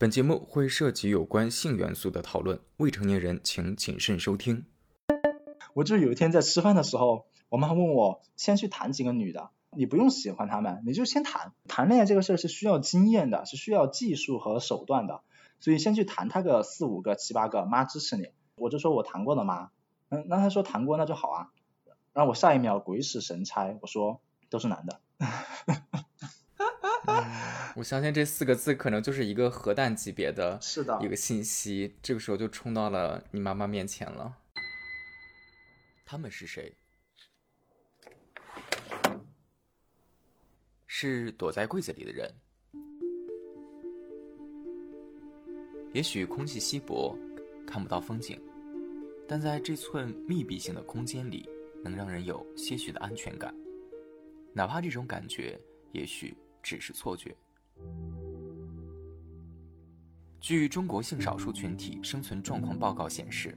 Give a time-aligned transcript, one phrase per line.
[0.00, 4.64] 本节目会涉及有关性元素的讨论，未成年人请谨慎收听。
[5.74, 11.52] 我就有一天在吃饭的时候，我妈问我先去谈几个女的，你不用喜欢她们，你就先谈。
[11.68, 15.20] 谈恋爱这个事儿是需要经验的，是需要技术和手段的，
[15.58, 18.28] 所以先去谈她个四五个、七八个，妈支持你。
[18.54, 19.68] 我就说我谈过的妈，
[20.08, 21.50] 嗯，那她说谈过那就好啊。
[22.14, 25.02] 然后我下一秒鬼使神差，我说都是男的。
[27.76, 34.36] 我相信这四个字可能就是一个核弹级别的，是的，一个信息，这个时候就冲到了你妈妈面前了。
[36.04, 36.74] 他们是谁？
[40.86, 42.28] 是躲在柜子里的人。
[45.92, 47.16] 也许空气稀薄，
[47.66, 48.40] 看不到风景，
[49.26, 51.48] 但在这寸密闭性的空间里，
[51.82, 53.54] 能让人有些许的安全感，
[54.52, 55.58] 哪怕这种感觉
[55.92, 57.34] 也许只是错觉。
[60.40, 63.56] 据中国性少数群体生存状况报告显示，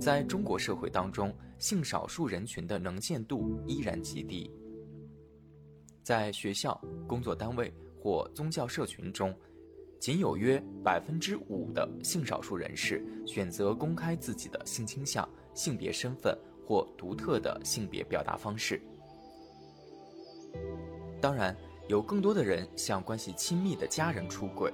[0.00, 4.50] 在中国社会当中，性少数人群的能见度依然极低。
[6.02, 9.34] 在学校、工作单位或宗教社群中，
[10.00, 18.80] 仅有约百分之五的性少数人士选择公开自己的性倾向、性别身份或独特的性别表达方式。
[21.20, 21.56] 当然，
[21.88, 24.72] 有更多的人向关系亲密的家人出轨。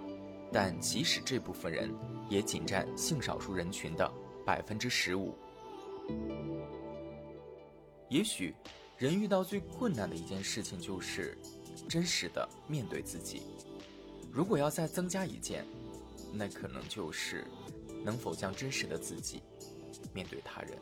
[0.52, 1.90] 但即使这部分人，
[2.28, 4.12] 也仅占性少数人群的
[4.44, 5.34] 百分之十五。
[8.10, 8.54] 也许，
[8.98, 11.36] 人遇到最困难的一件事情就是
[11.88, 13.42] 真实的面对自己。
[14.30, 15.64] 如果要再增加一件，
[16.34, 17.46] 那可能就是
[18.04, 19.42] 能否将真实的自己
[20.12, 20.78] 面对他人。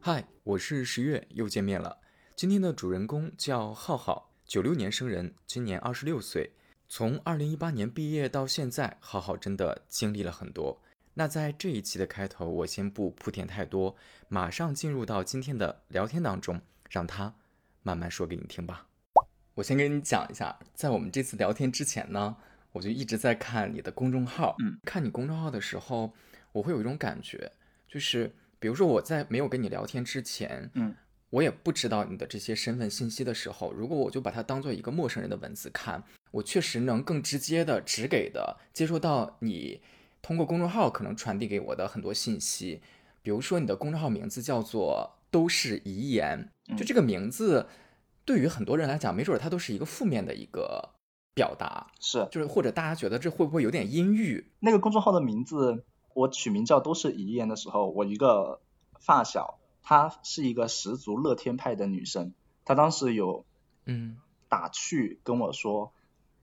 [0.00, 1.96] 嗨，我是十月，又见面了。
[2.36, 6.50] 今天的主人公叫浩浩，九六年生人，今年二十六岁。
[6.88, 10.82] 从二零一八年毕业到现在，浩浩真的经历了很多。
[11.14, 13.94] 那在这一期的开头，我先不铺垫太多，
[14.28, 17.32] 马上进入到今天的聊天当中，让他
[17.84, 18.88] 慢慢说给你听吧。
[19.54, 22.36] 我先跟你讲一下，在我们这次聊天之前呢，
[22.72, 24.56] 我就一直在看你的公众号。
[24.58, 26.12] 嗯，看你公众号的时候，
[26.50, 27.52] 我会有一种感觉，
[27.86, 30.96] 就是比如说我在没有跟你聊天之前，嗯。
[31.34, 39.80] 我也不知道你的这些身份信息的时候，如果我就把它当做一个陌生人的文字看，我确实能更直接的、直给的接收到你
[40.22, 42.80] 通过公众号可能传递给我的很多信息。
[43.20, 47.66] 比如说，你的公众号名字叫做“都是遗言”，就这个名字
[48.24, 50.90] 对于很多人来讲，没准它都是一个负面的一个
[51.34, 54.52] 表达，是就是或者大家觉得这会不会有点阴郁？
[54.60, 55.84] 那个公众号的名字，
[56.14, 58.60] 我取名叫“都是遗言”的时候，我一个
[59.00, 59.58] 发小。
[59.84, 62.32] 她是一个十足乐天派的女生，
[62.64, 63.44] 她当时有，
[63.84, 64.16] 嗯，
[64.48, 65.92] 打趣跟我说，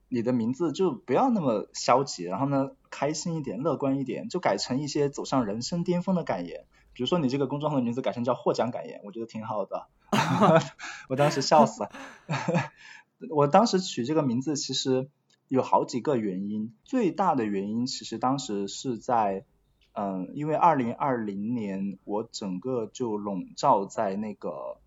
[0.08, 9.88] 你的名字就不要那么消极，然后呢，开心一点，乐观一点，就改成一些走上人生巅峰的感言，比如说你这个公众号的名字改成叫获奖感言，我觉得挺好的，
[11.10, 11.82] 我当时笑死。
[11.82, 11.92] 了，
[13.32, 15.10] 我当时取这个名字其实
[15.48, 19.46] 有好几个原因，最大的原因其实当时是在。
[19.94, 24.78] 嗯，因为二零二零年我整个就笼罩在那个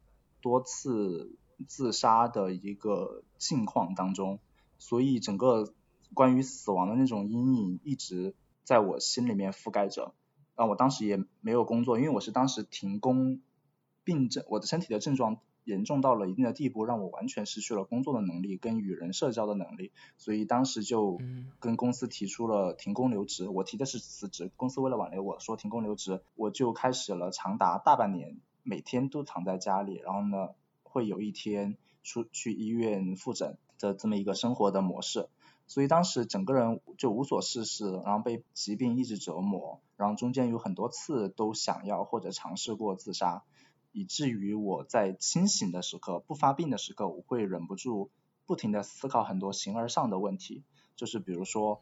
[0.41, 4.39] 多次自杀的一个境况当中，
[4.79, 5.75] 所以整个
[6.15, 10.15] 关于死亡的那种阴影一直在我心里面覆盖着。
[10.55, 13.41] 啊，我当时也没有工作，因为我是当时停工，
[14.05, 15.39] 病症，我的身体的症状。
[15.65, 21.19] 严重到了一定的地步，让我完全失去了工作的能力跟与人社交的能力，所以当时就
[21.59, 23.49] 跟公司提出了停工留职。
[23.49, 30.51] 我提的是辞职，公司为了挽留我说停工留职，我就开始了长达大半年每天都躺在家里，然后呢
[30.83, 35.29] 会有一天出去医院复诊的这么一个生活的模式。
[35.67, 43.43] 所以当时整个人就无所事事，然后被疾病一直折磨，然后中间有很多次都想要或者尝试过自杀。
[43.95, 48.11] 以至于我在清醒的时刻、不发病的时刻，我会忍不住
[48.45, 50.65] 不停的思考很多形而上的问题，
[50.97, 51.81] 就是比如说，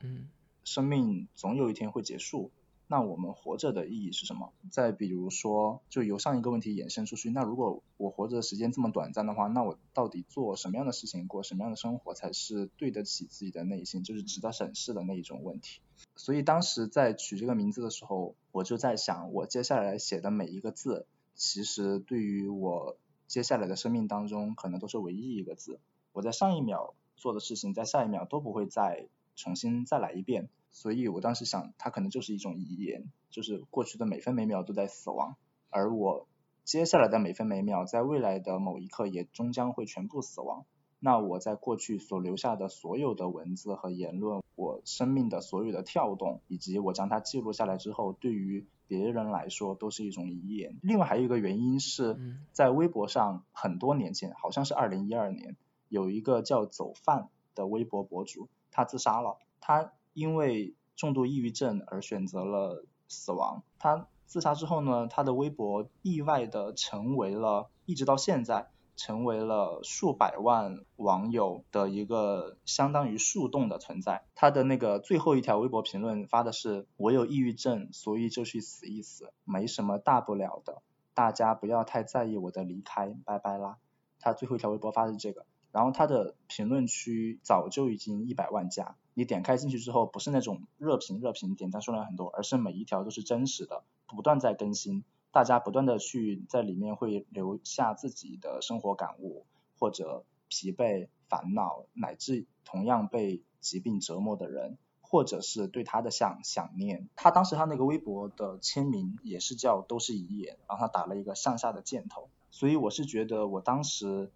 [0.63, 2.51] 生命总有一天会结束，
[2.87, 4.53] 那我们活着的意义是什么？
[4.71, 15.81] 再比如说，就由上一个问题衍生出去，那如果我活着的时间这么短暂的话，那我到底做什么样的事情、过什么样的生活才是对得起自己的内心，就是值得审视的那一种问题。
[16.15, 21.07] 所以当时在取这个名字的时候，我就在想，我接下来写的每一个字。
[21.35, 22.97] 其实对于我
[23.27, 25.81] 接下来的生命当中，可能都是唯一一个字。
[26.13, 30.49] 我在上一秒做的事情，在下一秒都不会再重新再来一遍。
[30.71, 35.37] 所以我当时想，它可能就是一种遗言，就是过去的每分每秒都在死亡，
[35.69, 36.27] 而我
[36.65, 40.65] 接下来的每分每秒，在未来的某一刻也终将会全部死亡。
[41.05, 50.79] 那我在过去所留下的所有的文字和言论，我生命的所有的跳动，以及我将它记录下来之后，对于别人来说都是一种遗言。
[50.81, 52.17] 另外还有一个原因是，
[52.53, 55.57] 在微博上很多年前，好像是二零一二年，
[55.89, 59.39] 有一个叫走饭的微博博主，他自杀了。
[59.61, 63.65] 他因为重度抑郁症而选择了死亡。
[63.81, 68.69] 他自杀之后呢，他的微博意外的成为了，一直到现在。
[68.97, 74.25] 成为了数百万网友的一个相当于树洞的存在。
[74.35, 80.83] 他的那个最后一条微博评论发的是：“我有抑郁症，所以就去死一死，没什么大不了的，
[81.15, 83.79] 大家不要太在意我的离开，拜拜啦。”
[84.21, 88.95] 他最后一条微博发的是这个，然后他的评论区早就已经一百万加。
[89.15, 95.05] 你点开进去之后，不是那种热评热评点赞数量很多，而是每一条都是真实的，不断在更新。
[95.33, 99.47] 大家不断的去在里面会留下自己的生活感悟，
[99.79, 107.09] 或者疲惫、烦恼，乃至同样被疾病折磨的人，或者是对他的想想念。
[107.17, 112.29] 他当时他那个微博的签名也是叫都是遗言，然后他打了一个向下的箭头。
[112.51, 114.31] 所以我是觉得我当时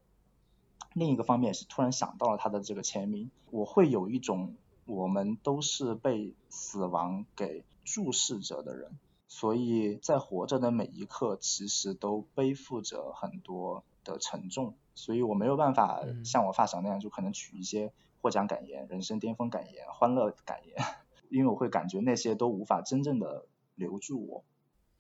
[0.95, 4.55] 另一个方面是突然想到了他的这个签名，我会有一种
[4.87, 8.93] 我们都是被死亡给注视着的人。
[9.29, 17.93] 所以在活着的每一刻，其实都背负着很多的沉重，所以我没有办法像我发小那样，就可能取一些
[18.23, 20.77] 获奖感言、人生巅峰感言、欢乐感言，
[21.29, 24.45] 因为我会感觉那些都无法真正的留住我。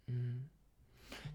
[0.08, 0.48] 嗯，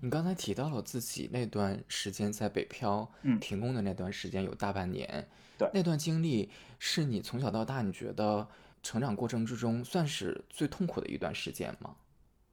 [0.02, 5.28] 你刚才提到了自己那段时间在北漂，嗯，停工的那段时间有大半年，
[5.58, 8.46] 对，那段经历是你从小到大你觉得
[8.84, 11.96] 成长过程之中算是最痛苦的一段时间吗？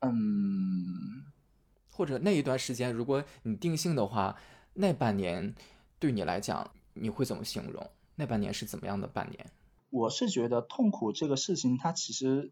[0.00, 1.24] 嗯，
[1.90, 4.36] 或者那一段时间，如果你定性的话，
[4.74, 5.54] 那半年
[5.98, 7.90] 对你来讲，你会怎么形容？
[8.16, 9.50] 那半年是怎么样的半年？
[9.90, 12.50] 我是觉得痛苦这个事情，它其实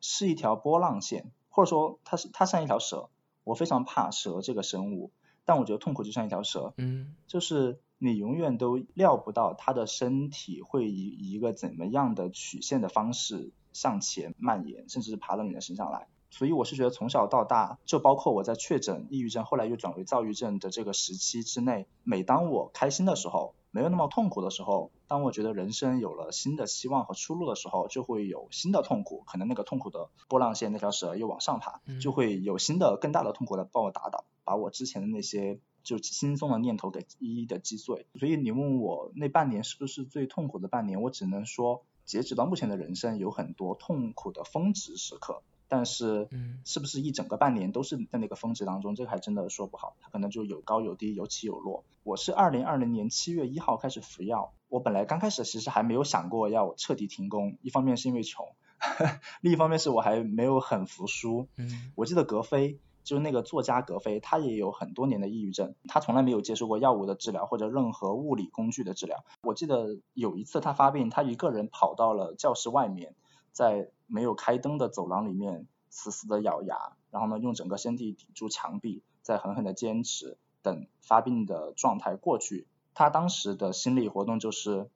[0.00, 3.08] 是一条波浪线，或者说它是它像一条蛇。
[3.44, 5.10] 我非常怕蛇这个生物，
[5.44, 16.06] 但我觉得痛苦就像一条蛇，嗯，就是你永远都料不到它的身体会以一个怎么样的曲线的方式向前蔓延，甚至是爬到你的身上来。
[16.32, 38.06] 所以我是觉得从小到大，就包括我在确诊抑郁症，后来又转为躁郁症的这个时期之内，每当我开心的时候，没有那么痛苦的时候，当我觉得人生有了新的希望和出路的时候，就会有新的痛苦，可能那个痛苦的波浪线那条蛇又往上爬，就会有新的更大的痛苦来把我打倒，把我之前的那些就轻松的念头给一一的击碎。
[38.18, 45.42] 所以你问我那半年是不是最痛苦的半年，我只能说，截止到目前的人生有很多痛苦的峰值时刻。
[45.74, 46.28] 但是，
[46.66, 48.94] 是不是一整个半年都是在那个峰值当中？
[48.94, 51.82] 这个还真的说不好，它可能就有高有低，有起有落。
[52.02, 58.48] 我是二零二零年七月一号开始服药，我本来刚开始其实还没有想过要彻底停工，一方面是因为穷，
[59.40, 61.48] 另一方面是我还没有很服输。
[61.56, 69.24] 嗯，我记得格非就是那个作家格非，他也有很多年的抑郁症，他从来没有接受过药物的治疗或者任何物理工具的治疗。
[69.42, 73.14] 我记得有一次他发病，他一个人跑到了教室外面。
[73.52, 82.66] 在没有开灯的走廊里面，死死的咬牙，然后呢，用整个身体抵住墙壁，再狠狠的坚持，等发病的状态过去。
[82.94, 84.90] 他当时的心理活动就是，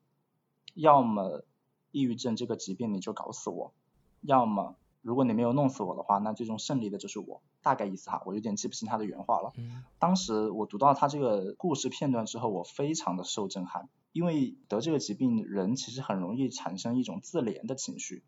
[0.75, 1.45] 要么
[1.93, 3.73] 抑郁症这个疾病你就搞死我，
[4.21, 7.43] 要么如果你没有弄死我的话，那最终胜利的就是我。
[7.63, 9.53] 大概意思哈，我有点记不清他的原话了。
[9.99, 18.23] 当时我读到他这个故事片段之后，我非常的受震撼，因为得这个疾病，人其实很容易产生一种自怜的情绪。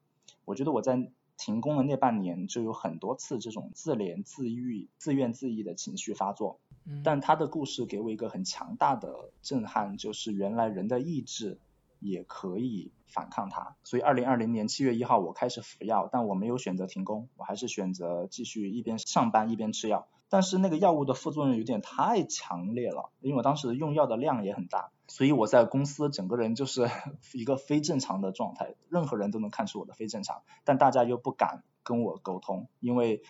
[0.49, 6.59] 我觉得我在停工的那半年就有很多次这种自怜、自愈、自怨自艾的情绪发作。
[7.05, 11.61] 但他的故事给我一个很强大的震撼，就是原来人的意志
[12.01, 13.77] 也可以反抗它。
[13.85, 20.09] 所以二零二零年七月一号我开始服药，但我没有选择停工，我还是选择继续一边上班一边吃药。
[20.31, 26.89] 但是那个药物的副作用有点太强烈了，因为我当时用药的量也很大，所以我在公司整个人就是
[27.35, 33.23] 一个非正常的状态，任何人都能看出我的非正常，但大家又不敢跟我沟通，因为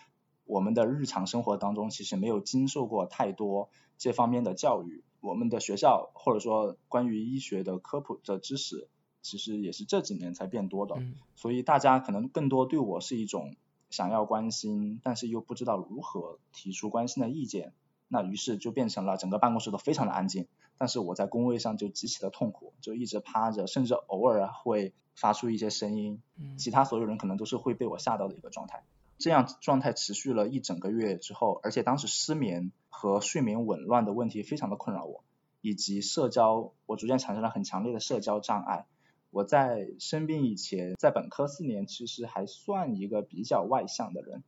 [0.45, 8.87] 我们的日常生活当中其实没有经受过太多这方面的教育，我们的学校或者说关于医学的科普的知识，
[9.21, 10.95] 其实也是这几年才变多的，
[11.35, 13.55] 所以大家可能更多对我是一种。
[13.91, 17.73] 想要关心，但是又不知道如何提出关心的意见，
[18.09, 20.47] 那于是就变成了整个办公室都非常的安静，
[20.77, 26.21] 但是我在工位上就极其的痛苦，就一直趴着，甚至偶尔会发出一些声音，
[26.57, 28.83] 其他所有人可能都是会被我吓到的一个状态。
[29.17, 35.23] 这样状态持续了一整个月之后，而且当时失眠和睡眠紊乱的问题非常的困扰我，
[35.61, 38.85] 以及社交，我逐渐产生了很强烈的社交障碍。
[39.29, 44.41] 我在生病以前，在本科四年，其实还算一个比较外向的人。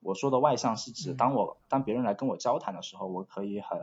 [0.00, 3.78] 我说的外向是指，当我当别人来跟我交谈的时候，我可以很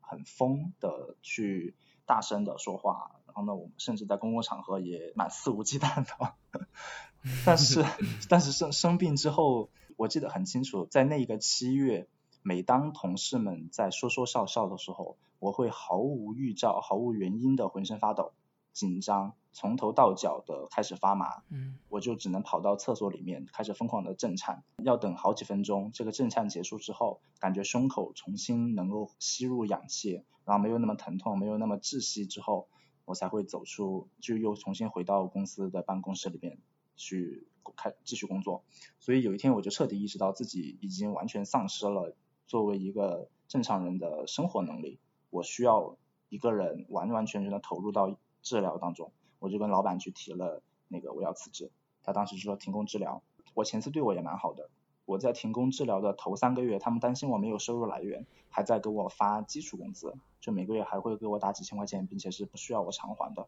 [0.00, 1.74] 很疯的去
[2.04, 6.34] 大声的说话，然后呢，我甚至在公共场合也蛮肆无忌惮的。
[7.44, 7.84] 但是，
[8.28, 12.08] 但是生生病之后，我记得很清楚，在那个七月，
[12.42, 18.32] 每当同事们在说说笑笑的时候，我会毫无预兆、毫无原因的浑身发抖、
[18.72, 19.34] 紧张。
[19.56, 32.68] 从头到脚的开始发麻，嗯，我就只能跑到厕所里面开始疯狂的震颤，要等好几分钟，这个震颤结束之后，感觉胸口重新能够吸入氧气，然后没有那么疼痛，没有那么窒息之后，
[33.06, 36.58] 我才会走出，就又重新回到公司的办公室里面
[36.94, 38.62] 去开继续工作。
[39.00, 42.14] 所以有一天我就彻底意识到自己已经完全丧失了
[42.46, 44.98] 作为一个正常人的生活能力，
[45.30, 45.96] 我需要
[46.28, 49.12] 一个人完完全全的投入到治疗当中。
[49.38, 51.70] 我就跟老板去提了那个我要辞职，
[52.02, 53.22] 他当时就说停工治疗。
[53.54, 54.68] 我前司对我也蛮好的，
[55.04, 63.46] 我在停工治疗的头三个月，他们担心我没有收入来源，还在给我发基础工资，就每个月还会给我打几千块钱，并且是不需要我偿还的。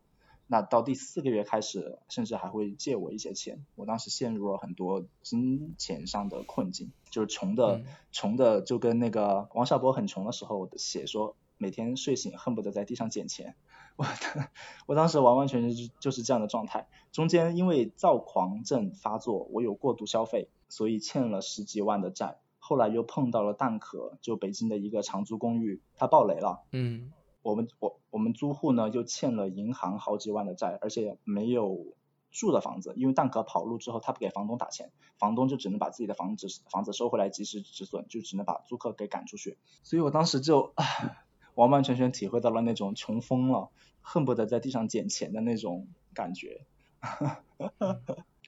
[0.50, 3.66] 那到第四个月开始，甚至还会借我一些钱。
[3.76, 13.57] 我当时陷入了很多金钱上的困境，就是穷的穷的就跟那个王小波很穷的时候写说，每天睡醒恨不得在地上捡钱。
[13.99, 14.07] 我
[14.87, 22.38] 我当时完完全全就就是这样的状态，中间因为躁狂症发作，我有过度消费，所以欠了十几万的债。
[22.61, 26.62] 后来又碰到了蛋壳，就北京的一个长租公寓，它爆雷了。
[26.71, 27.12] 嗯，
[27.43, 31.97] 我们我我们租户呢又欠了银行好几万的债，而且没有
[32.31, 39.57] 住的房子，因为蛋壳跑路之后，他不给房东打钱，房东就只能把自己的房子房子收回来及时止损，就只能把租客给赶出去。
[39.83, 40.75] 所以我当时就
[41.58, 43.70] 完完全全体会到了那种穷疯了。
[44.00, 46.62] 恨不得在地上捡钱的那种感觉，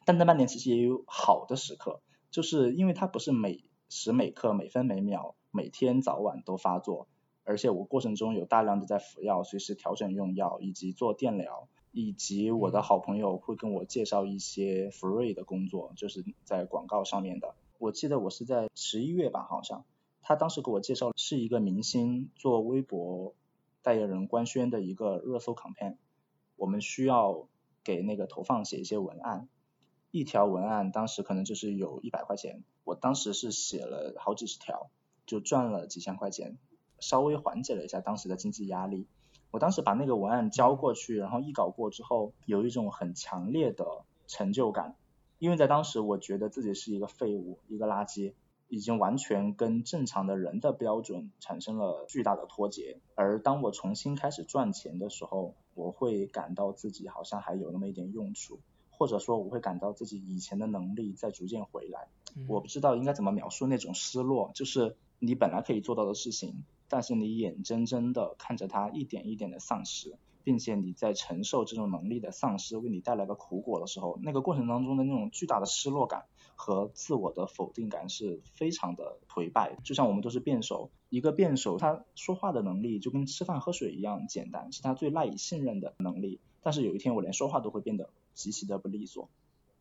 [0.06, 2.00] 但那半年其实也有好的时刻，
[2.30, 7.08] 就是因为它不是每时每刻、每分每秒、每天早晚都发作，
[7.44, 17.54] 而且我过程中有大量的在服药，随时调整用药，以及做电疗，以及我的好朋友会跟我介绍一些 free 的工作，就是在广告上面的。
[17.76, 19.84] 我记得我是在十一月吧，好像
[20.30, 23.34] 他当时给我介绍是一个明星做微博。
[23.82, 25.96] 代言人官宣的一个热搜 campaign，
[26.54, 27.48] 我们需要
[27.82, 29.48] 给那个投放写一些文案，
[30.12, 34.88] 一条文案当时可能就是有一百块钱，我当时是写了好几十条，
[35.26, 36.56] 就赚了几千块钱，
[37.00, 39.08] 稍微缓解了一下当时的经济压力。
[39.50, 44.94] 我当时把那个文案交过去，然后一稿过之后，有一种很强烈的成就感，
[45.40, 48.34] 因为在当时我觉得自己是一个废物，一个垃圾。
[48.70, 58.60] 已经完全跟正常的人的标准产生了巨大的脱节，而当我重新开始赚钱的时候，我会感到自己好像还有那么一点用处，
[58.90, 62.08] 或者说我会感到自己以前的能力在逐渐回来。
[62.48, 70.16] 我不知道应该怎么描述那种失落，就是你本来可以做到的事情，但是你眼睁睁的看着它一点一点的丧失。
[70.42, 76.24] 并且你在承受这种能力的丧失为你带来的苦果的时候，那个过程当中的那种巨大的失落感
[76.60, 79.78] 和自我的否定感是非常的颓败。
[79.82, 86.38] 就像我们都是辩手，一个辩手他说话的能力就跟吃饭喝水一样简单，是他最赖以信任的能力。
[86.62, 89.30] 但是有一天我连说话都会变得极其的不利索，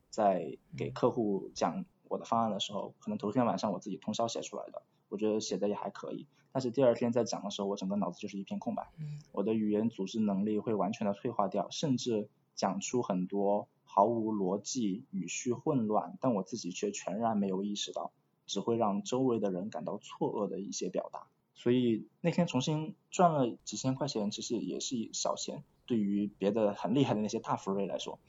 [0.08, 6.26] 在给客户讲我的方案的时候，可能头天晚上我自己通宵写出来的，我觉得写的也还可以。
[6.52, 8.88] 但是第二天在讲的时候，我整个脑子就是一片空白，
[9.32, 18.12] 我的语言组织能力会完全的退化掉，甚至讲出很多毫无逻辑、语序混乱，但我自己却全然没有意识到，
[18.46, 21.26] 只会让周围的人感到错愕的一些表达。
[21.54, 28.20] 所以那天重新赚了几千块钱，其实也是小钱，对于别的很厉害的那些大福瑞来说，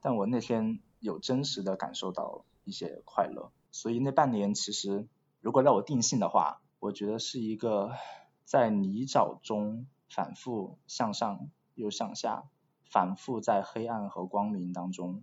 [0.00, 3.52] 但我那天有真实的感受到一些快乐。
[3.70, 5.06] 所以那半年其实，
[5.42, 7.92] 如果让我定性的话，我觉得是一个
[8.46, 12.48] 在泥沼中反复向上又向下，
[12.90, 15.22] 反复在黑暗和光明当中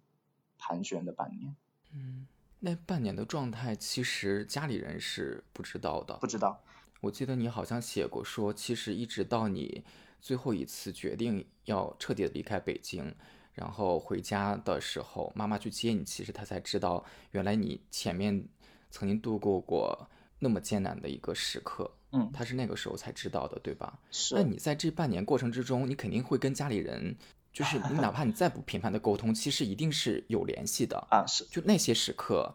[0.57, 1.55] 盘旋的半年。
[1.93, 2.25] 嗯，
[2.59, 6.17] 那半年的状态其实家里人是不知道的。
[6.17, 6.59] 不知道。
[7.01, 9.83] 我记得你好像写过说，其实一直到你
[10.19, 13.13] 最后一次决定要彻底的离开北京，
[13.53, 18.47] 然后回家的时候，妈妈去接你，其实她才知道，原来你前面
[18.89, 20.09] 曾经度过过。
[20.39, 23.97] 那么艰难的一个时刻，嗯，她是那个时候才知道的，对吧？
[24.11, 24.35] 是。
[24.35, 27.17] 那你在这半年过程之中，你肯定会跟家里人，
[27.57, 31.25] 就是 你哪怕你再不频繁的沟通，其实一定是有联系的啊。
[31.25, 31.43] 是。
[31.45, 32.53] 就那些时刻，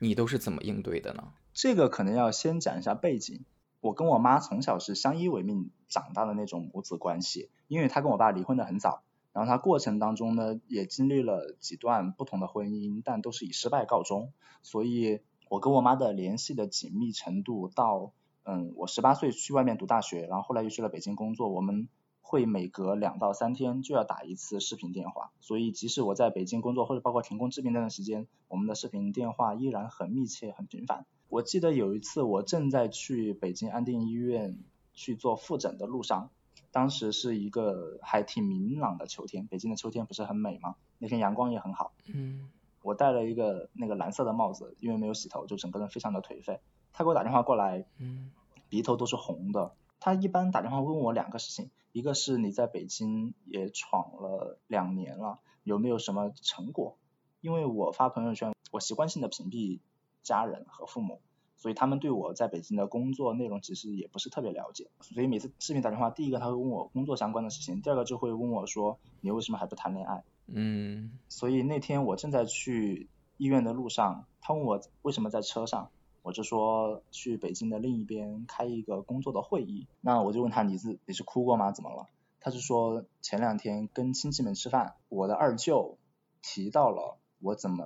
[0.00, 1.28] 你都是怎么应对的呢？
[1.54, 3.44] 这个可能要先讲一下背景。
[3.80, 9.02] 我跟我妈从小是相依为命长大的那种母子关系，因为她跟我爸离婚的很早，
[9.32, 18.10] 然后她过程当中呢也经历了几段不同的婚姻，但都是以失败告终，所以我跟我妈的联系的紧密程度到，
[18.42, 21.88] 嗯，我十八岁去外面读大学，然后后来又去了北京工作，我们。
[22.30, 31.06] 会每隔两到三天就要打一次视频电话，所以即使我在北京工作或者包括停工治病那段时间，我们的视频电话依然很密切、很频繁。
[31.28, 34.56] 我记得有一次我正在去北京安定医院
[34.94, 36.30] 去做复诊的路上，
[36.70, 40.76] 当时是一个还挺明朗的秋天，北京的秋天不是很美吗？
[40.98, 41.90] 那天阳光也很好。
[42.06, 42.48] 嗯。
[42.82, 46.60] 我戴了一个那个蓝色的帽子，因为没有洗头，就整个人非常的颓废。
[46.92, 48.30] 他给我打电话过来，嗯，
[48.68, 49.74] 鼻头都是红的。
[50.00, 56.96] 他一般打电话问我两个事情，一个是你在北京也闯了两年了，有没有什么成果？
[57.42, 59.80] 因为我发朋友圈，我习惯性的屏蔽
[60.22, 61.20] 家人和父母，
[61.56, 64.88] 所以他们对我在北京的工作内容其实也不是特别了解。
[65.00, 70.24] 所以每次视频打电话，第一个他会问我工作相关的事情，第二个就会问我说你为什么还不谈恋爱？
[70.46, 71.18] 嗯。
[71.28, 75.90] 所以那天我正在去医院的路上，他问我为什么在车上。
[76.22, 81.72] 我就说去北京的另一边开一个工作的会议，那我就问他你是你是哭过吗？
[81.72, 82.06] 怎么了？
[82.40, 85.98] 他就说前两天跟亲戚们吃饭，我的二舅
[86.42, 87.84] 提到了我怎么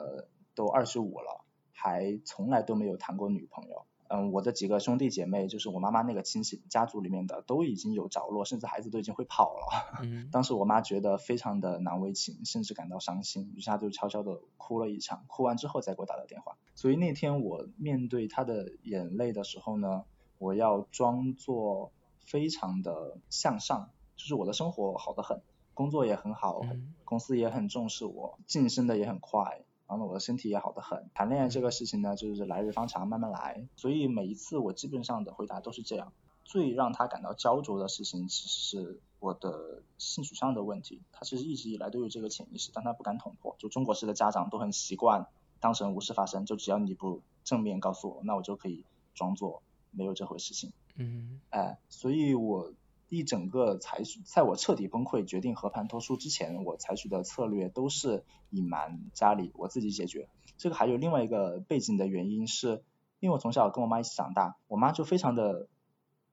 [0.54, 3.84] 都二十五了，还从来都没有谈过女朋友。
[4.08, 10.00] 嗯，我的几个兄弟姐妹，就是我妈妈那个亲戚家族里面的，都已经有着落，甚至孩子都已经会跑了。
[10.04, 10.28] 嗯。
[10.30, 16.56] 当时我妈觉得非常的难为情，甚至感到伤心，于是她就悄悄的哭了一场，哭完之后再给我打的电话。
[16.74, 20.04] 所以那天我面对她的眼泪的时候呢，
[20.38, 21.92] 我要装作
[22.24, 25.40] 非常的向上，就是我的生活好得很，
[25.72, 26.60] 工作也很好，
[27.04, 29.62] 公司也很重视我，晋升的也很快。
[29.86, 33.66] 然后我的身体也好得很，谈恋爱这个事情呢，就是来日方长，慢慢来。
[33.76, 36.12] 所以每一次我基本上的回答都是这样。
[36.44, 41.00] 最让他感到焦灼的事情，其实是我的性取向的问题。
[41.12, 43.56] 他其实一直以来都有这个潜意识，但他不敢捅破。
[43.58, 45.26] 就中国式的家长都很习惯
[45.60, 50.72] 当成无事发生，就只要你不正面告诉我，那我就可以装作没有这回事情。
[50.96, 51.40] 嗯。
[51.50, 52.72] 哎，所以我。
[53.08, 60.28] 一整个采取，在我彻底崩溃决定和盘托出之前，我采取的策略都是隐瞒家里，我自己解决。
[60.56, 62.82] 这个还有另外一个背景的原因是，
[63.20, 65.68] 因为我从小跟我妈一起长大，我妈就非常的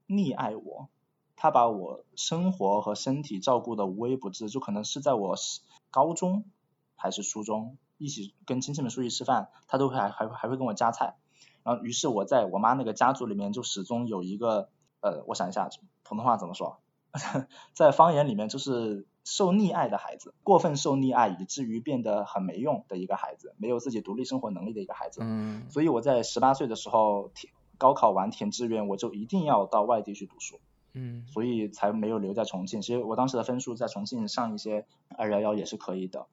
[0.07, 0.89] 溺爱我，
[1.35, 5.35] 她把我生活和身体照顾的无微不至，就可能是在我
[5.91, 6.45] 高中
[6.95, 11.17] 还是初中，一起跟亲戚们出去吃饭，她都会还还还会跟我夹菜。
[11.63, 14.69] 然后于是我在我妈那个家族里面就始终有一个。
[15.01, 15.69] 呃，我想一下，
[16.03, 16.77] 普通话怎么说？
[17.73, 25.19] 在方言里面就是受溺爱的孩子，过分受溺爱，以至于变得很没用的一个孩子，没有自己独立生活能力的一个孩子。
[25.21, 25.65] 嗯。
[25.69, 30.61] 所以我在十八岁的时候填高考完填志愿，我就一定要到外地去读书。
[30.93, 31.25] 嗯。
[31.27, 32.81] 所以才没有留在重庆。
[32.81, 34.85] 其实我当时的分数在重庆上一些
[35.17, 36.27] 二幺幺也是可以的，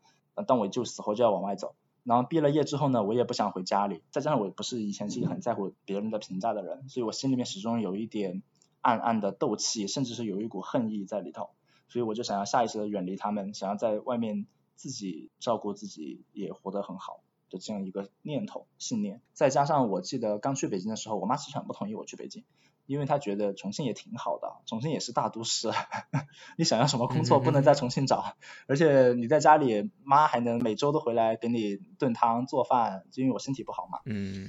[0.47, 1.75] 但我就死活就要往外走。
[2.05, 8.45] 然后毕了业之后呢，我也不想回家里，再加上我不是以前是一个很在乎别人的评价的人，所以我心里面始终有一点。
[8.81, 11.51] 暗暗的斗气，甚至是有一股恨意在里头，
[11.89, 19.21] 所以我就想要下意识的远离他们，想要在外面自己照顾自己，也活得很好的这样一个念头信念。
[19.33, 22.45] 再加上我记得刚去北京的时候，我妈其实很不同意我去北京，
[22.87, 25.71] 因为她觉得重庆也挺好的，重庆也是大都市，
[26.57, 28.37] 你想要什么工作不能在重庆找，
[28.67, 34.01] 而且你在家里，妈还能每周都回来给你炖汤做饭，因为我身体不好嘛。
[34.05, 34.49] 嗯。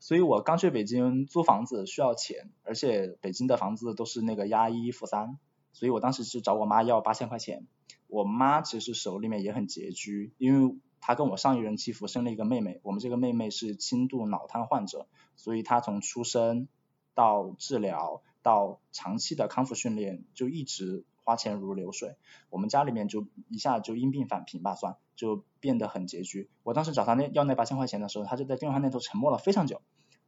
[0.00, 5.38] 所以我刚去北京租房子需要钱，而且北京的房子都是那个押一付三，
[5.72, 7.66] 所以我当时是找我妈要八千块钱。
[8.08, 16.66] 我妈其实手里面也很拮据，因为她跟我上一任妻夫生了一个妹妹，我们这个妹妹是轻度脑瘫患者，所以她从出生
[17.14, 21.04] 到治疗到长期的康复训练就一直。
[21.22, 22.16] 花钱如流水，
[22.48, 26.48] 我们家里面就一下就因病返贫吧，算就变得很拮据。
[26.62, 29.82] 我当时找他那要那八千块钱的时候，他就在电话那头沉默了非常久，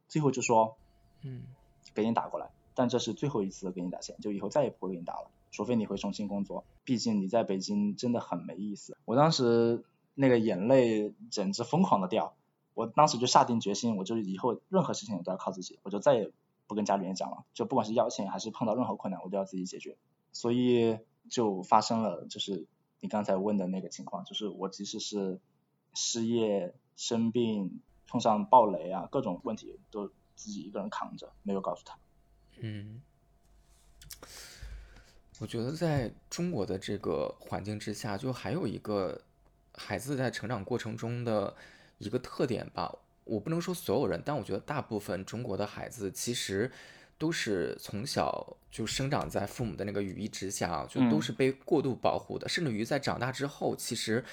[0.07, 0.77] 最后就说，
[1.23, 1.41] 嗯，
[1.95, 8.95] 给你打过来，但这是最后一次给你打钱，就以后再也不会给你打了，除非你回重庆工作，毕竟你在北京真的很没意思。
[9.05, 12.35] 我当时那个眼泪简直疯狂的掉，
[12.75, 16.31] 我当时就下定决心，我就以后任何事情我都要靠自己，我就再也
[16.67, 19.97] 不跟家里人讲了，就不管是要钱还是碰到任何困难，我都要自己解决。
[20.31, 22.67] 所以就发生了，就是
[23.03, 25.37] 你刚才问的那个情况，就是我即使是
[25.93, 31.97] 失业、生病、碰上暴雷啊，各种问题都自己一个人扛着，没有告诉他。
[32.61, 33.01] 嗯，
[35.39, 39.21] 我觉得在中国的这个环境之下，就还有一个
[39.73, 41.53] 孩子在成长过程中的
[41.97, 42.95] 一个特点吧。
[43.25, 46.71] 我不能说所有人，但我觉得大部分中国的孩子其实。
[47.17, 54.23] 都是从小就生长在父母的那个羽翼之下，就都是被过度保护的，甚至于在长大之后，其实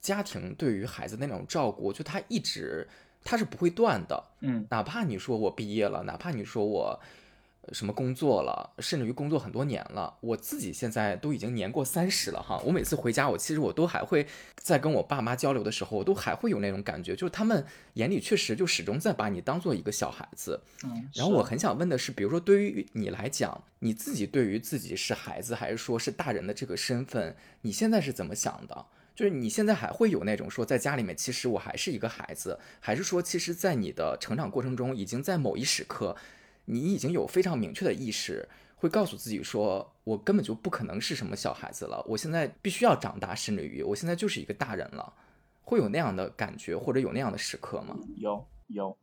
[0.00, 2.88] 家庭对于孩子那种照顾，就他一直
[3.22, 4.24] 他是不会断的。
[4.40, 7.00] 嗯，哪怕你说我毕业了，哪怕你说我。
[7.72, 12.60] 什么工作了，甚至于工作很多年了，我自己现在都已经年过三十了哈。
[12.64, 20.60] 我每次回家，我其实我都还会在跟我爸妈交流的时候，我都还会有那种感觉，就是他们眼里确实就始终在把你当做一个小孩子。
[20.84, 28.86] 嗯，然后我很想问的是，比如说对于你来讲，你自己对于自己是孩子还是说是大人的这个身份，你现在是怎么想的？
[29.14, 36.16] 就是你现在还会有那种说在家里面，其实我还是一个孩子，还是说其实在你的成长过程中，已经在某一时刻。
[36.66, 45.12] 你已经有非常明确的意识，会告诉自己说，我根本就不可能是什么小孩子了，我现在必须要长大，甚至于我现在就是一个大人了，
[45.62, 47.96] 会有那样的感觉，或者有那样的时刻吗？
[48.16, 48.96] 有有，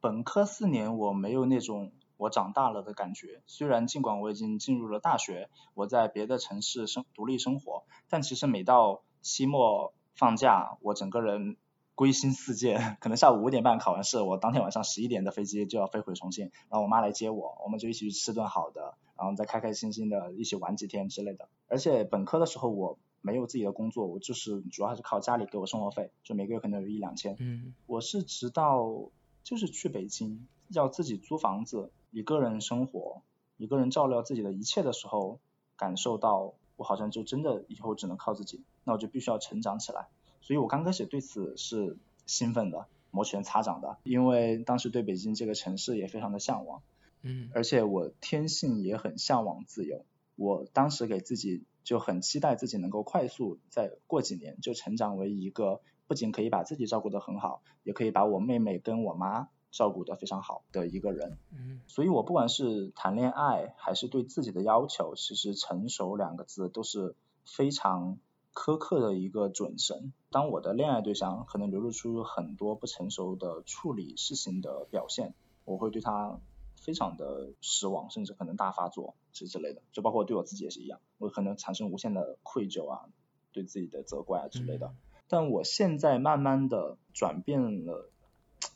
[0.00, 11.56] 本科四年我没有那种我长大了的感觉，虽然尽管我已经进入了大学，我在别的城市生独立生活，但其实每到期末放假，我整个人。
[11.96, 21.48] 归心似箭， 可能下午五点半考完试，我当天晚上十一点的飞机就要飞回重庆，然后我妈来接我，我们就一起去吃顿好的，然后再开开心心的一起玩几天之类的。
[21.68, 27.34] 而且本科的时候我没有自己的工作，我就是主要还是靠家里给我生活费，就每个月可能有一两千。
[27.40, 27.74] 嗯。
[27.86, 29.10] 我是直到
[29.42, 33.22] 就是去北京要自己租房子，一个人生活，
[33.56, 35.40] 一个人照料自己的一切的时候，
[35.76, 40.08] 感受到我好像就真的以后只能靠自己，那我就必须要成长起来。
[40.46, 46.82] 所以我刚开始对此是兴奋的，摩拳擦掌的，因为当时对北京这个城市也非常的向往，
[47.22, 50.04] 嗯，而且我天性也很向往自由，
[50.36, 68.18] 我当时给自己就很期待自己能够快速在过几年就成长为一个不仅可以把自己照顾得很好，也可以把我妹妹跟我妈照顾得非常好的一个人，嗯，所以我不管是谈恋爱还是对自己的要求，其实成熟两个字都是非常。
[68.58, 70.14] 苛刻的一个准绳。
[70.36, 75.32] 当我的恋爱对象可能流露出很多不成熟的处理事情的表现，
[75.64, 76.38] 我会对他
[76.74, 79.80] 非常的失望，甚至可能大发作之之类的。
[79.92, 83.08] 就包括对我自己也是一样，我可能产生无限的愧疚啊，
[83.54, 84.92] 对自己的责怪啊之类的。
[85.26, 88.10] 但我现在慢慢的转变了，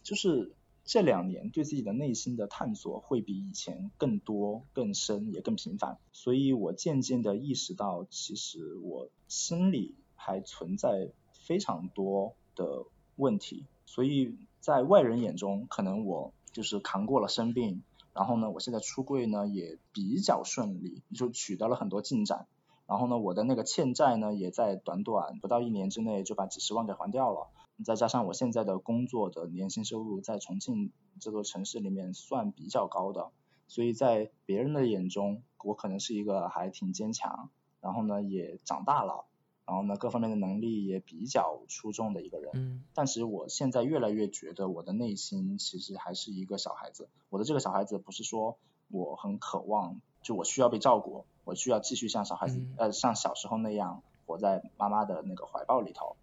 [0.03, 0.55] 就是。
[0.83, 5.99] 这两年对自己的内心的探索会比以前更多、更深，也更频繁。
[6.13, 11.11] 所以我渐渐的意识到，其实我心里还存在
[11.51, 12.85] 非常多的
[13.17, 13.67] 问题。
[13.85, 17.83] 所以在外人眼中，可能我就是扛过了生病，
[18.15, 22.47] 然后呢，我现在出柜呢也比较顺利，就取得了很多进展。
[22.87, 27.49] 然后呢，我的那个欠债呢，也在短短不到一年之内就把几十万给还掉了。
[27.85, 33.33] 再加上我现在的工作的年薪收入在重庆这座城市里面算比较高的，
[33.67, 39.25] 所以在别人的眼中，我可能是一个还挺坚强，然后呢也长大了，
[39.71, 42.51] 然后呢各方面的能力也比较出众的一个人。
[42.55, 42.83] 嗯。
[42.93, 47.09] 但是我现在越来越觉得我的内心其实还是一个小孩子。
[47.29, 56.17] 我的这个小孩子不是说我很渴望，就我需要被照顾，我需要继续像小孩子呃像小时候那样活在妈妈的那个怀抱里头。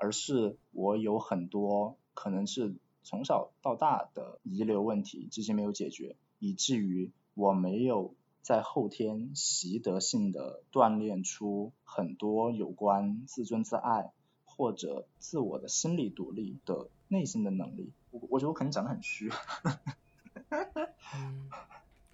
[0.00, 14.12] 而是我有很多可能是从小到大的遗留问题，至今没有解决，以至于我没有在后天习得性的锻炼出很多有关自尊自爱
[14.44, 17.92] 或者自我的心理独立的内心的能力。
[18.10, 19.30] 我我觉得我可能讲的很虚。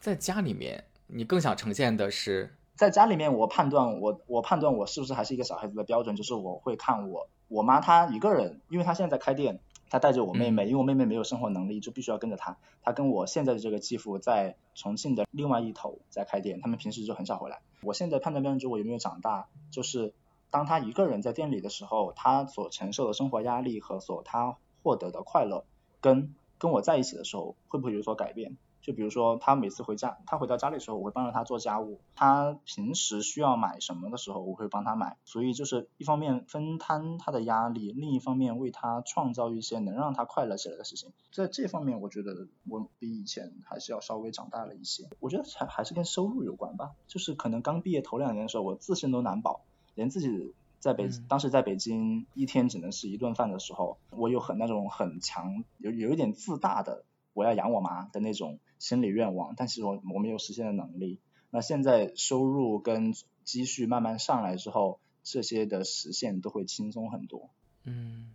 [0.00, 7.28] 在家里面，你更想呈现的是， 在家里面，我判断我我判断我是不是还是一个小孩子的标准，就是我会看我。
[7.48, 9.60] 我妈她一个人，因为她现在在开店，
[9.94, 12.58] 她带着我妹妹，因为我妹妹没有生活能力，就必须要跟着他。
[12.82, 17.60] 他跟我现在的这个继父在重庆的另外一头在开店，他们平时就很少回来。
[17.80, 20.12] 我现在判断标准，就我有没有长大，就是
[20.50, 25.64] 当他一个人在店里的时候，他所承受的生活压力和所他获得的快乐，
[26.00, 28.56] 跟跟我在一起的时候会不会有所改变？
[28.84, 32.02] 就比如说，他每次回家，他回到家里的时候，我会帮着他做家务。
[32.14, 35.16] 他平时需要买什么的时候，我会帮他买。
[35.24, 41.14] 所以就是一方面分摊他的压力，另一方面为他创造一些能让他快乐起来的事情。
[41.32, 45.08] 在这方面，我觉得我比以前还是要稍微长大了一些。
[45.18, 46.90] 我觉得还还是跟收入有关吧。
[47.08, 49.62] 就是可能刚毕业头两年的时候，我自身都难保，
[49.94, 57.06] 连自己在北当时在北京一天只能吃一顿饭的时候，我有很那种很强，有有一点自大的。
[57.32, 61.18] 我要养我妈的那种心理愿望，但是我我没有实现的能力。
[61.48, 67.48] 那现在收入跟积蓄慢慢上来之后，这些的实现都会轻松很多。
[67.84, 68.34] 嗯，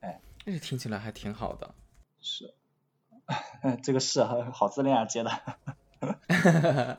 [0.00, 1.72] 哎，这听起来还挺好的。
[2.20, 2.52] 是，
[3.84, 6.98] 这个是好自恋啊接的。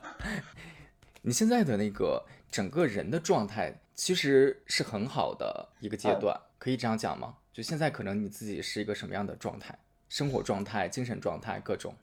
[1.20, 7.36] 你现在的那个整个人的状态其实是很好的一个阶段，可以这样讲吗？
[7.52, 9.78] 就现在可能你自己是一个什么样的状态？
[10.08, 11.94] 生活状态、精神状态各种。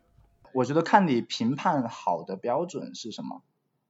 [0.54, 3.42] 我觉得看你评判好的标准是什么。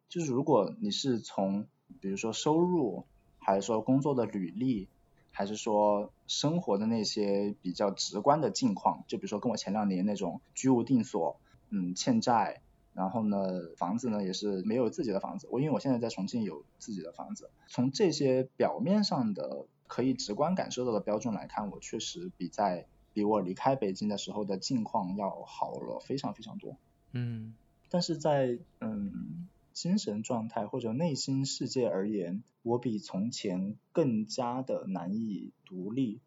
[0.10, 1.68] 就是如果你是从
[2.00, 3.06] 比如说收入，
[3.40, 4.88] 还是说工作的履历，
[5.32, 12.62] 还是说生活的那些比较直观的境况，就比如说跟我前两年那种居无定所，嗯，欠债。
[12.94, 13.38] 然后呢，
[13.76, 15.48] 房子呢也是没有自己的房子。
[15.50, 17.50] 我因为我现在在重庆有自己的房子。
[17.68, 26.78] 从这些表面上的可以直观感受到的标准来看，我确实比在比我离开北京的时候的境况要好了非常非常多。
[27.12, 27.56] 嗯。
[27.90, 36.20] 但是在嗯精神状态或者内心世界而言，我比从前更加的难以独立。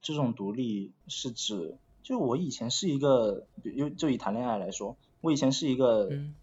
[0.00, 4.96] 这种独立是指，就我以前是一个，就就以谈恋爱来说。
[5.20, 6.36] 我以前是一个，嗯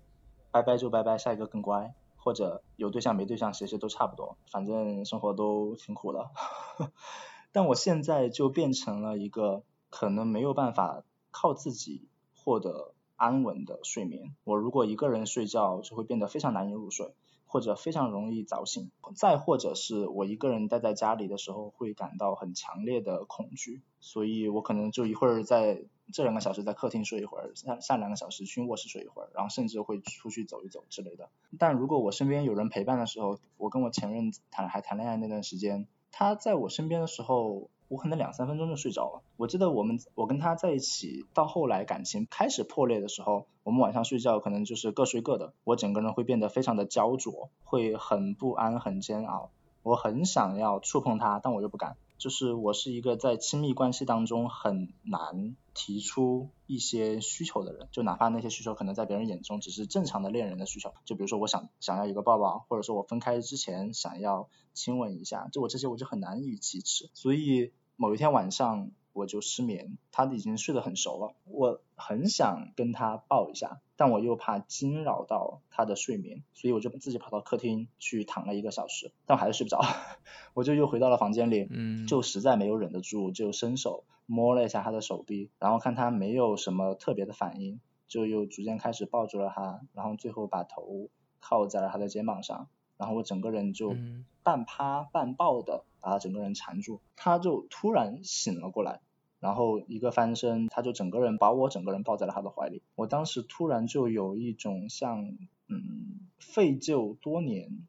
[0.52, 6.30] 拜拜就拜拜，下一个更乖，或者有对象没对象，谁谁都差不多，反正生活都挺苦的。
[7.54, 9.64] 但我现在就变成了一个
[9.96, 14.36] 可能没有办法靠自己获得安稳的睡眠。
[14.44, 17.14] 我如果一个人睡觉，就会变得非常难以入睡。
[17.48, 31.30] 或者非常容易早醒，再或者是我一个人待在家里的时候会感到很强烈的恐惧，所以我可能就一会儿在这两个小时在客厅睡一会儿，下下两个小时去卧室睡一会儿，然后甚至会出去走一走之类的。
[31.58, 37.70] 但如果我身边有人陪伴的时候，我跟我前任谈还谈恋爱那段时间，他在我身边的时候。
[37.88, 39.22] 我可能两三分钟就睡着了。
[39.38, 45.54] 我记得我们我跟他在一起，到后来感情开始破裂的时候，我们晚上睡觉可能就是各睡各的。
[45.64, 49.52] 我整个人会变得非常的焦灼，会很不安、很煎熬。
[49.84, 51.96] 我很想要触碰他，但我又不敢。
[52.18, 68.92] 就是我是一个在亲密关系当中很难提出一些需求的人，就哪怕那些需求可能在别人眼中只是正常的恋人的需求，就比如说我想想要一个抱抱，或者说我分开之前想要亲吻一下，就我这些我就很难以启齿，所以某一天晚上。
[69.16, 79.80] 我就失眠，他已经睡得很熟了，我很想跟他抱一下，但我又怕惊扰到他的睡眠，所以我就自己跑到客厅去躺了一个小时，但我还是睡不着，
[80.54, 91.08] 我就又回到了房间里，嗯，就实在没有忍得住，就伸手摸了一下他的手臂，然后看他没有什么特别的反应，就又逐渐开始抱住了他，然后最后把头
[91.40, 92.68] 靠在了他的肩膀上。
[92.98, 93.96] 然后我整个人就
[94.44, 99.02] 半趴半抱的把他整个人缠住，他就突然醒了过来，
[99.40, 102.82] 然后一个翻身，他就整个人把我整个人抱在了他的怀里。
[102.96, 105.36] 我当时突然就有一种像
[105.68, 107.86] 嗯废旧多年、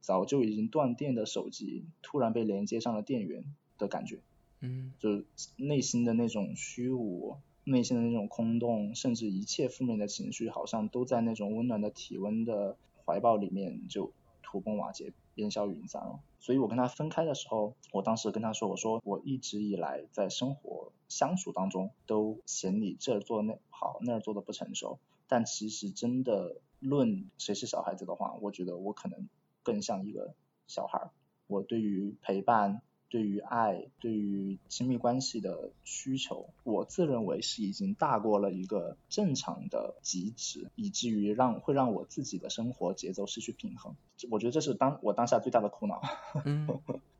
[0.00, 3.44] 早就已经断电的手机突然被连接上了电源
[3.78, 4.20] 的感觉，
[4.60, 5.24] 嗯，就
[5.56, 14.12] 内心的那种虚无，内心的那种空洞，甚至一切负面的情绪，好像都在那种温暖的体温的怀抱里面就。
[14.54, 16.20] 土崩瓦解，烟消云散了。
[16.38, 25.00] 所以我跟他分开的时候，我当时跟他说：“我说我一直以来在生活相处当中，都嫌你这儿做那好，那儿做的不成熟。
[25.26, 29.28] 但其实真的论谁是小孩子的话，我觉得我可能
[29.64, 30.36] 更像一个
[30.68, 31.10] 小孩儿。
[31.48, 32.80] 我对于陪伴。”
[33.14, 43.94] 对于爱，对于亲密关系的需求，我自认为是已经大过了一个正常的极值，以至于让会让我自己的生活节奏失去平衡。
[44.32, 46.02] 我觉得这是当我当下最大的苦恼。
[46.44, 46.68] 嗯，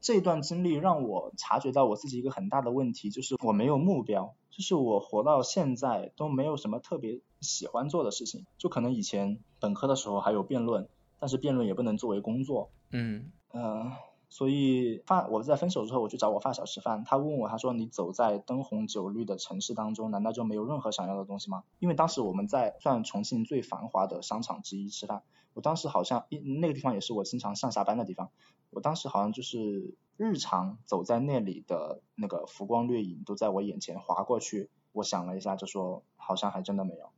[0.00, 8.44] 这段经历让我察觉到我自己一个很大的问题，就是我没有目标，就是我活到现在都没有什么特别喜欢做的事情。
[8.58, 10.88] 就可能以前本科的时候还有辩论，
[11.20, 12.72] 但是辩论也不能作为工作。
[12.90, 13.92] 嗯嗯。
[14.34, 21.62] 所以发我在分手之后，我去找我发小吃饭，他问我，他说你走在灯红酒绿的城市当中，难道就没有任何想要的东西吗？
[21.78, 28.30] 因为当时我们在算重庆最繁华的商场之一吃饭，我当时好像一那个地方也是我经常上下班的地方，
[28.70, 37.10] 我当时好像就是日常走在那里的那个浮光掠影都在我眼前划过去，我想了一下就说好像还真的没有，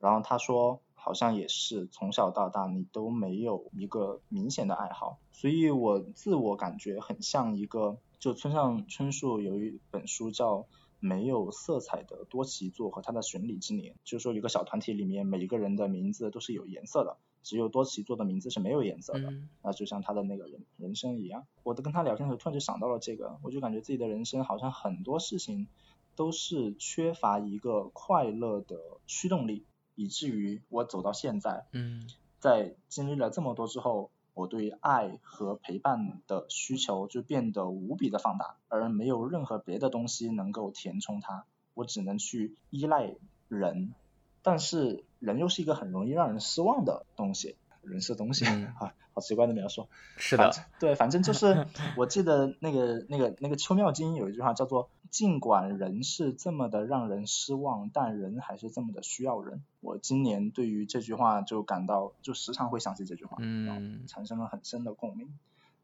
[0.00, 0.80] 然后他说。
[1.04, 10.60] 好像也是从小到大你都没有一个明显的爱好，所以我自我感觉很像一个，就村上春树有一本书叫
[11.00, 19.30] 《没有色彩的多奇座和他的巡礼之年》，就是说一个小团体里面每一个人的名字都是有颜色的，只有多奇座的名字是没有颜色的，
[19.62, 21.46] 那就像他的那个人人生一样。
[21.64, 25.68] 我在跟他聊天的时候突然就想到了这个，我就感觉自己的人生好像很多事情
[26.16, 29.66] 都是缺乏一个快乐的驱动力。
[29.94, 43.14] 以至于我走到现在，嗯，在经历了这么多之后，我对爱和陪伴的需求就变得无比的放大，而没有任何别的东西能够填充它，我只能去依赖
[43.48, 43.94] 人。
[44.42, 48.44] 但是人又是一个很容易让人失望的东西，人是东西
[48.78, 49.88] 啊，好奇怪的描述。
[50.16, 51.66] 是的，对，反正就是
[51.96, 54.88] 我记得那个那个那个邱妙金有一句话叫做。
[55.10, 59.62] 尽管人是这么的让人失望，但人还是这么的需要人。
[59.80, 65.32] 我今年对于这句话就感到，就时常会想起这句话，嗯，产生了很深的共鸣。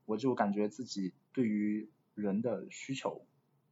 [0.05, 3.23] 我就感觉自己对于人的需求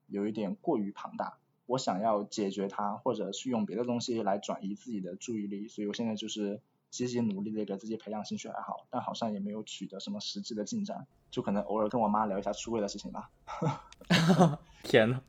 [0.07, 6.61] 有一点过于庞大，我想要解决它，或者是用别的东西来转移自己的注意力，所以我现在就是
[6.91, 13.31] 积极努力的给自己培养兴趣爱好，但好像也没有取得什么实质的进展，就可能偶尔跟我妈聊一下出柜的事情吧。
[14.85, 15.21] 天呐，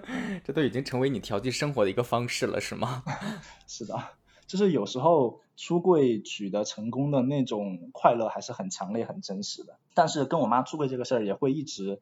[0.44, 3.02] 这都已经成为你调剂生活的一个方式了，是吗？
[3.66, 3.98] 是的，
[4.46, 9.78] 就是有时候出柜取得成功的那种快乐还是很强烈、很真实的。
[9.94, 12.00] 但是跟我妈出柜这个事儿也会一直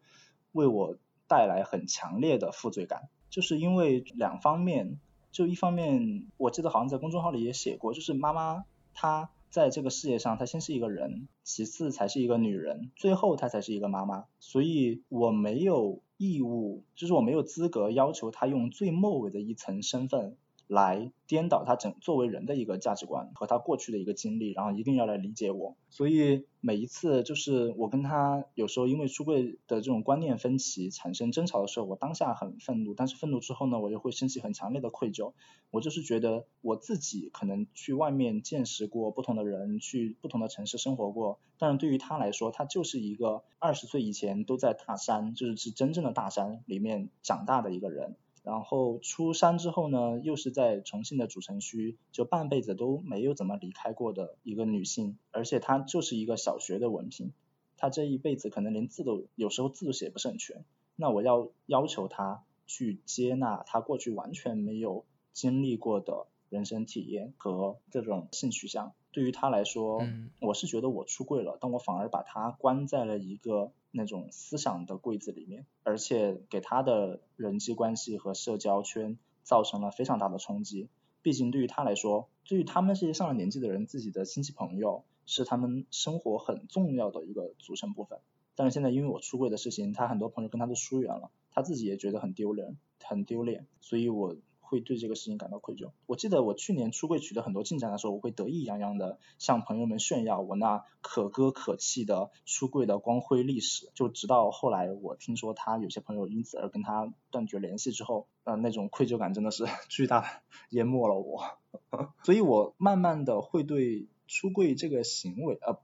[0.52, 0.96] 为我
[1.28, 4.98] 带来很强烈的负罪感，就是因为两方面，
[5.30, 8.64] 就一方面，我记得好像在公众号里也写过，就是妈妈
[8.96, 9.30] 她。
[9.48, 14.24] 在这个世界上，她先是一个人，其次才是一个女人，最后她才是一个妈妈。
[14.38, 20.36] 所以我没有义务，就是我没有资格要求她用最末尾的一层身份。
[20.66, 25.76] 来颠倒他整作为人的一个价值观和他过去的一个经历，然后一定要来理解我。
[25.90, 35.32] 所以每一次就是我跟他有时候因为出柜的这种观念分歧产生争吵的时候，我当下很愤怒，但是愤怒之后呢，我又会升起很强烈的愧疚。
[35.70, 48.16] 我就是觉得我自己可能去外面见识过不同的人，去不同的城市生活过，但是对于他来说，他就是一个二十岁以前都在大山，就是是真正的大山里面长大的一个人。
[48.46, 57.32] 然后出山之后呢，又是在重庆的主城区，就半辈子都没有怎么离开过的一个女性，而且她就是一个小学的文凭，
[57.76, 60.64] 她这一辈子可能连字都有时候字都写不是很全。
[60.94, 68.92] 那我要要求她去接纳她过去完全没有经历过的人生体验和这种性取向。
[69.10, 70.00] 对于她来说，
[70.40, 73.72] 我是觉得我出柜了，但我反而把她关在了一个。
[73.96, 80.88] 那种思想的柜子里面，而且给他的人际关系和社交圈造成了非常大的冲击。
[81.22, 88.20] 毕竟对于他来说，对于他们这些上了年纪的人，自己的亲戚朋友是他们生活很重要的一个组成部分。
[88.54, 94.36] 但是现在因为我出柜的事情，他很多朋友跟他都疏远了，他自己也觉得很丢人，很丢脸，所以我。
[94.66, 95.92] 会对这个事情感到愧疚。
[96.06, 103.90] 我记得我去年出柜取得很多进展的时候，我会得意洋洋的向朋友们炫耀我那可歌可泣的出柜的光辉历史。
[103.94, 110.26] 就直到后来我听说他有些朋友因此而跟他断绝联系之后，呃，那种愧疚感真的是 巨大的
[110.70, 111.42] 淹没了我。
[112.24, 115.78] 所以我慢慢的会对出柜这个行为，呃，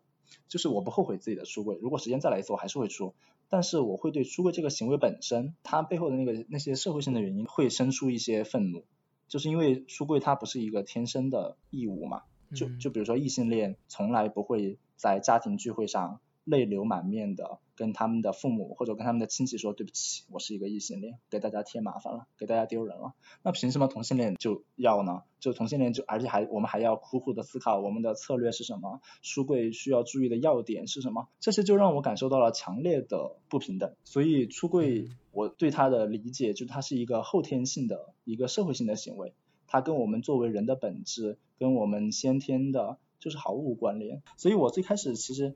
[0.48, 1.78] 就是我不后悔自己的出柜。
[1.80, 3.14] 如果时间再来一次，我还是会出。
[3.52, 8.86] 但是我会对出柜这个行为本身，它背后的那个那些社会性的原因会生出一些愤怒，
[9.28, 12.22] 就是因为出柜它不是一个天生的义务嘛，
[12.54, 16.20] 就就比如说异性恋从来不会在家庭聚会上。
[16.44, 23.14] 泪流满面的跟他们的父母或者跟他们的亲戚说对不起，我是一个异性恋，给大家添麻烦了，给大家丢人了。
[23.42, 25.22] 那凭什么同性恋就要呢？
[25.38, 31.28] 就同性恋就而且还我们还要苦苦的思考我们的策略是什么，书柜需要注意的要点是什么？
[31.40, 33.94] 这些就让我感受到了强烈的不平等。
[34.04, 39.32] 所以出柜我对他的理解就是它是一个后天性的一个社会性的行为，
[39.66, 44.22] 它跟我们作为人的本质跟我们先天的就是毫无关联。
[44.36, 45.54] 所以我最开始其实。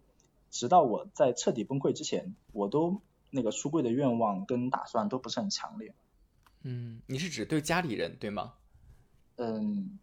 [0.56, 5.94] 直到我在彻底崩溃之前，我都那个出柜的愿望跟打算都不是很强烈。
[6.62, 8.54] 嗯，你是指对家里人对吗？
[9.36, 9.98] 嗯，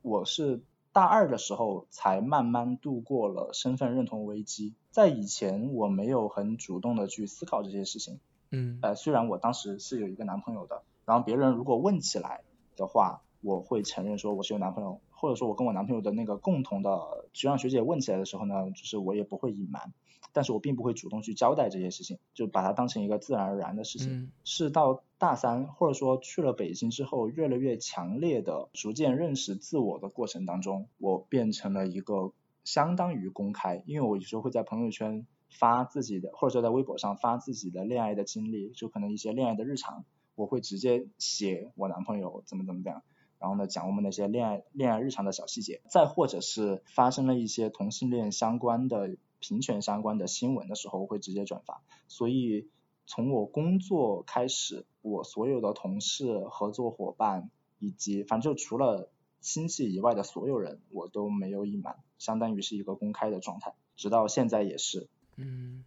[0.00, 8.20] 我是大二的时候才慢慢度过了身份认同危机，在以前我没有很主动的去思考这些事情。
[8.50, 12.42] 嗯，呃，虽然我当时是有一个男朋友的，然后别人如果问起来
[12.74, 14.98] 的话，我会承认说我是有男朋友。
[15.20, 19.92] 或者说我跟我男朋友的那个共同的学长学姐问起来的时候呢，就是我也不会隐瞒，
[20.32, 24.32] 但是我并不会主动去交代这些事情，就把它当成一个自然而然的事情。
[24.44, 32.32] 是到大三或者说去了北京之后，越来越强烈的逐渐认识自我的过程当中，我变成了一个
[32.64, 43.02] 相当于公开，因为我有时候会在朋友圈发自己的，或者说在微博上发自己的恋爱的经历，就可能一些恋爱的日常，我会直接写我男朋友怎么怎么样。
[43.40, 51.80] 然后呢，讲我们那些恋爱恋爱日常的小细节，再或者是发生了一些同性恋相关的平权相关的新闻的时候，我会直接转发。
[52.06, 52.68] 所以
[53.06, 59.08] 从我工作开始，我所有的同事、合作伙伴以及反正就除了
[59.40, 65.08] 亲戚以外的所有人，我都没有隐瞒，相当于是一个公开的状态，直到现在也是。
[65.36, 65.82] 嗯，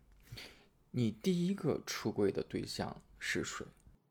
[0.89, 3.63] 你第一个出柜的对象是谁？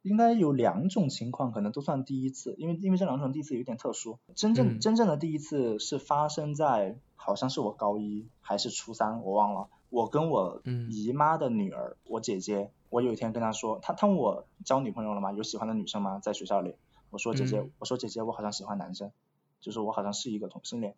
[0.03, 4.19] 应该有两种情况，可能都算第一次，因为因为这两种第一次有点特殊。
[4.35, 9.69] 真正、嗯真正的第一次是发生在好像是我高一还是初三，我忘了。
[9.91, 15.33] 我跟我嗯姨妈的女儿，我姐姐，我有一天跟她说，她她问我交女朋友了吗？
[15.33, 16.19] 有喜欢的女生吗？
[16.19, 16.75] 在学校里，
[17.11, 19.13] 我说姐姐，嗯我说姐姐，我好像喜欢男生，
[19.61, 20.97] 就是我好像是一个同性恋。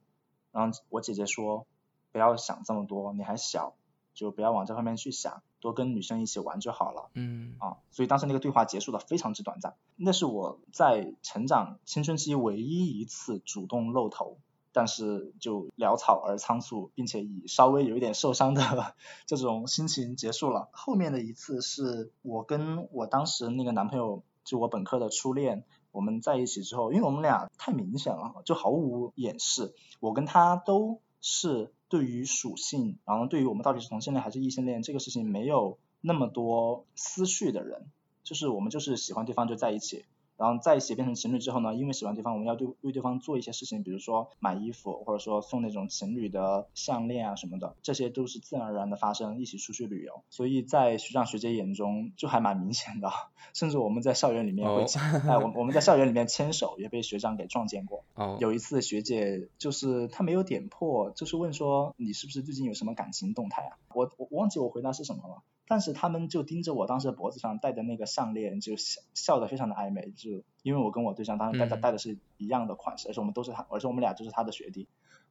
[0.53, 1.67] 然后我姐姐说，
[2.13, 3.75] 不要想这么多，你还小，
[4.15, 7.11] 就不要往这方面去想，多跟女生一起玩就好了。
[7.15, 14.39] 嗯啊，所以当时那个对话结束的非常之短暂，那是我在成长青春期唯一一次主动露头，
[14.73, 18.95] 但是就潦草而仓促，并且以稍微有一点受伤的
[19.27, 20.69] 这种心情结束了。
[20.73, 37.87] 后面的一次是我跟我当时那个男朋友，就我本科的初恋，我们在一起之后，因为我们俩太明显了，就毫无掩饰，我跟他都是对于属性，然后对于我们到底是同性恋还是异性恋这个事情没有那么多思绪的人，
[38.25, 40.05] 就是我们就是喜欢对方就在一起，
[40.37, 53.11] 然后在一起变成情侣之后呢，因为喜欢对方，我们要对为对方做一些事情，比如说买衣服，或者说送那种情侣的项链啊什么的，这些都是自然而然的发生，一起出去旅游，所以在学长学姐眼中就还蛮明显的，
[53.53, 54.85] 甚至我们在校园里面会
[55.29, 58.05] 哎，我我们在校园里面牵手也被学长给撞见过。
[58.15, 63.79] 哦，有一次学姐就是她没有点破，就是问说你是不是最近有什么感情动态啊？
[63.95, 74.87] 我我我忘记我回答是什么了，但是他们就盯着我当时脖子上戴的那个项链，就笑笑得非常的暧昧，就因为我跟我对象当时戴的嗯戴的是一样的款式，而且我们都是他，而且我们俩就是他的学弟，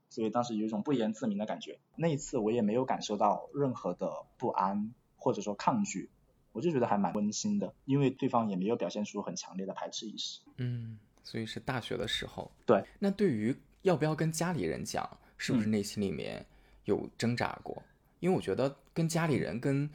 [0.09, 1.79] 所以当时有一种不言自明的感觉。
[1.95, 6.09] 那一次我也没有感受到任何的不安或者说抗拒，
[6.51, 10.41] 我就觉得还蛮温馨的，因为对方也没有表现出很强烈的排斥意识。
[10.57, 12.51] 嗯，所以是大学的时候。
[12.65, 16.43] 对，那对于要不要跟家里人讲，是不是嗯内心里面
[16.85, 17.83] 有挣扎过？
[18.19, 19.89] 因为我觉得跟家里人、跟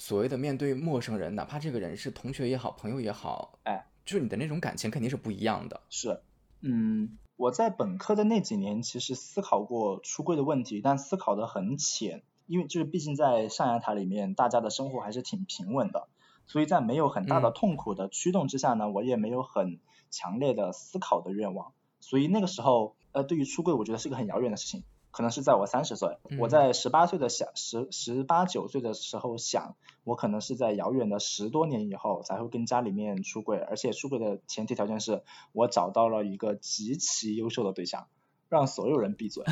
[0.00, 5.80] 所谓的面对陌生人，哪怕这个人是同学也好、朋友也好，哎，就是你的那种感情肯定是不一样的。
[5.90, 6.22] 是，
[6.60, 16.06] 嗯，我在本科的那几年其实思考过出柜的问题，但思考的很浅，因为就是毕竟在象牙塔里面，大家的生活还是挺平稳的，
[16.46, 19.80] 所以在没有很大的嗯痛苦的驱动之下呢，我也没有很
[20.10, 24.84] 强烈的思考的愿望，所以那个时候，呃，对于出柜，我觉得是个很遥远的事情。
[25.18, 38.06] 可能是在我三十岁，我嗯在十八岁的想十十八九岁的时候想，我可能是在遥远的十多年以后才会跟家里面出轨，而且出轨的前提条件是我找到了一个极其优秀的对象，
[38.48, 39.42] 让所有人闭嘴。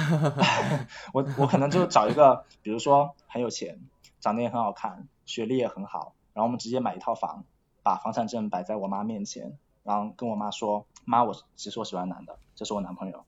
[1.13, 3.81] 我我可能就找一个，比如说很有钱，
[4.21, 7.45] 长得也很好看，学历也很好，然后我们直接买一套房，
[7.83, 13.25] 把房产证摆在我妈面前，然后跟我妈说，妈，我其实我喜欢男的，这是我男朋友，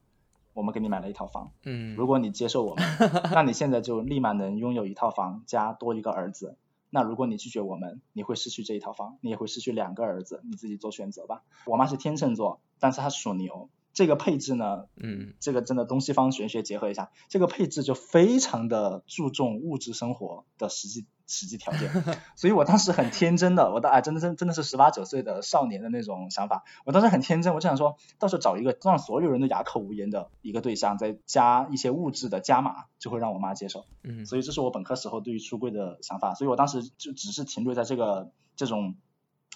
[0.53, 1.51] 我们给你买了一套房。
[1.63, 2.85] 嗯，如果你接受我们，
[3.31, 6.57] 那你现在就立马能拥有一套房加多一个儿子。
[6.91, 11.43] 那如果你拒绝我们，你会失去这一套房，你也会失去两个儿子，你自己做选择吧。
[11.65, 21.91] 我妈是天秤座，但是她属牛，这个配置呢，嗯这个真的东西方玄学结合一下，这个配置就非常的注重物质生活的实际实际条件，
[22.35, 33.85] 所以我当时很天真的，我的哎真的真真的是十八九岁的少年的那种想法，我当时很天真，我就想说到时候找一个让所有人都哑口无言的一个对象，再加一些物质的加码，就会让我妈接受。
[34.03, 38.95] 嗯，所以这是我本科时候对于出柜的想法，所以我当时就只是停留在这个这种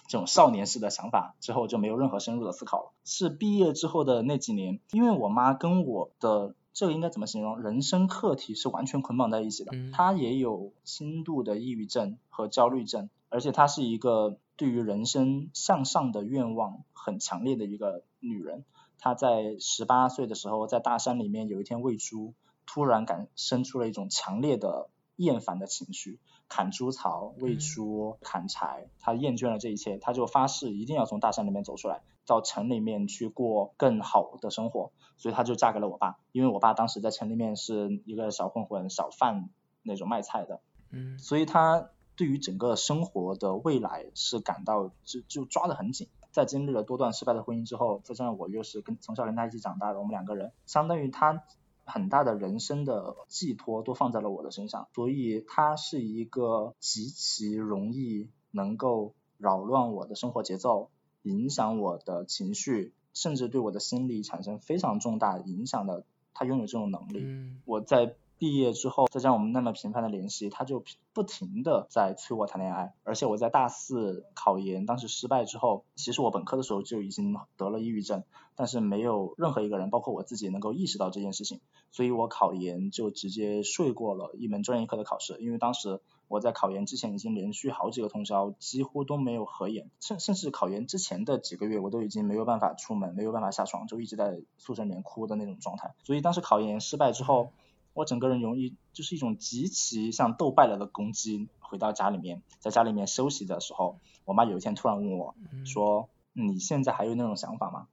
[0.06, 2.92] 这种少年式的想法，之后就没有任何深入的思考了。
[3.04, 9.70] 是毕业之后的那几年，因为我妈跟我的这个应该怎么形容，人生课题是完全捆绑在一起的。
[9.74, 18.64] 嗯她也有轻度的抑郁症和焦虑症，而且她是一个对于人生向上的愿望很强烈的一个女人。
[18.98, 22.34] 她在十八岁的时候，在大山里面有一天喂猪，
[22.66, 26.18] 突然感生出了一种强烈的厌烦的情绪，
[26.48, 39.50] 砍猪槽、喂嗯猪、砍柴，她厌倦了这一切，她就发誓一定要从大山里面走出来，到城里面去过更好的生活，所以她就嫁给了我爸，因为我爸当时在城里面是一个小混混、小贩
[39.82, 40.60] 那种卖菜的，
[40.90, 41.18] 嗯。
[41.18, 46.08] 所以他对于整个生活的未来是感到就就抓得很紧。
[46.30, 51.44] 在经历了多段失败的婚姻之后，再加上我又是跟从小跟他一起长大的，我们两个人相当于他
[51.84, 60.90] 很大的人生的寄托都放在了我的身上，所以他是一个极其容易能够扰乱我的生活节奏，
[61.24, 67.18] 影响我的情绪，甚至对我的心理产生非常重大影响的，他拥有这种能力。
[67.24, 72.92] 嗯我在毕业之后，再加上我们那么频繁的联系，他就不停的在催我谈恋爱。
[73.04, 78.24] 而且我在大四考研当时失败之后，其实我本科的时候就已经得了抑郁症，
[78.54, 81.60] 但是没有任何一个人，包括我自己能够意识到这件事情，
[81.90, 95.94] 所以我考研就直接睡过了一门专业课的考试，因为当时我在考研之前已经连续好几个通宵几乎都没有合眼，甚甚至考研之前的几个月我都已经没有办法出门，没有办法下床，就一直在宿舍里面哭的那种状态。
[96.02, 97.50] 所以当时考研失败之后。
[97.94, 105.34] 我整个人容易就是一种极其像斗败了的攻击，回到家里面，在家里面休息的时候，我妈有一天突然问我，
[105.64, 107.86] 说你现在还有那种想法吗？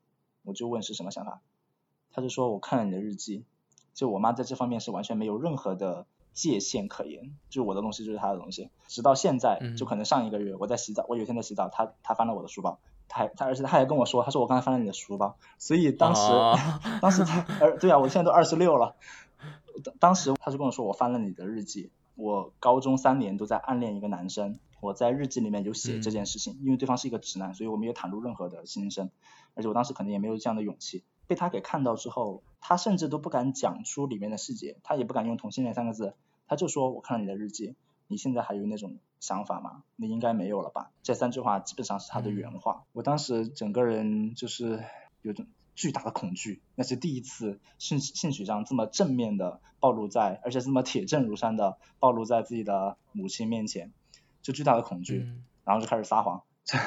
[0.44, 1.42] 我就问是什么想法，
[2.12, 3.46] 她就说我看了你的日记，
[3.94, 16.32] 就我妈在这方面是完全没有任何的界限可言，就我的东西就是她的东西，直到现在，就可能上一个月我在洗澡，我有一天在洗澡，她她翻了我的书包，她还她而且她还跟我说，她说我刚才翻了你的书包，所以当时
[17.02, 18.96] 当时她呃对啊，我现在都二十六了。
[19.82, 29.10] 当当时他就跟我说，我翻了你的日记，我高中三年都在暗恋一个男生，我在日记里面有写这件事情，因为对方是一个直男，所以我没有袒露任何的心声，
[29.56, 31.04] 而且我当时可能也没有这样的勇气。
[31.28, 36.14] 被他给看到之后，他甚至都不敢讲出里面的细节，他也不敢用同性恋三个字，
[36.48, 37.76] 他就说我看了你的日记，
[38.08, 39.84] 你现在还有那种想法吗？
[39.96, 40.92] 你应该没有了吧？
[41.04, 42.84] 这三句话基本上是他的原话。
[42.92, 44.84] 我当时整个人就是
[45.22, 45.48] 有种。
[45.76, 53.92] 巨大的恐惧，那是第一次性性取向这么正面的暴露在，而且这么铁证如山的暴露在自己的母亲面前，
[54.42, 55.28] 就巨大的恐惧，
[55.64, 56.44] 然后就开始撒谎，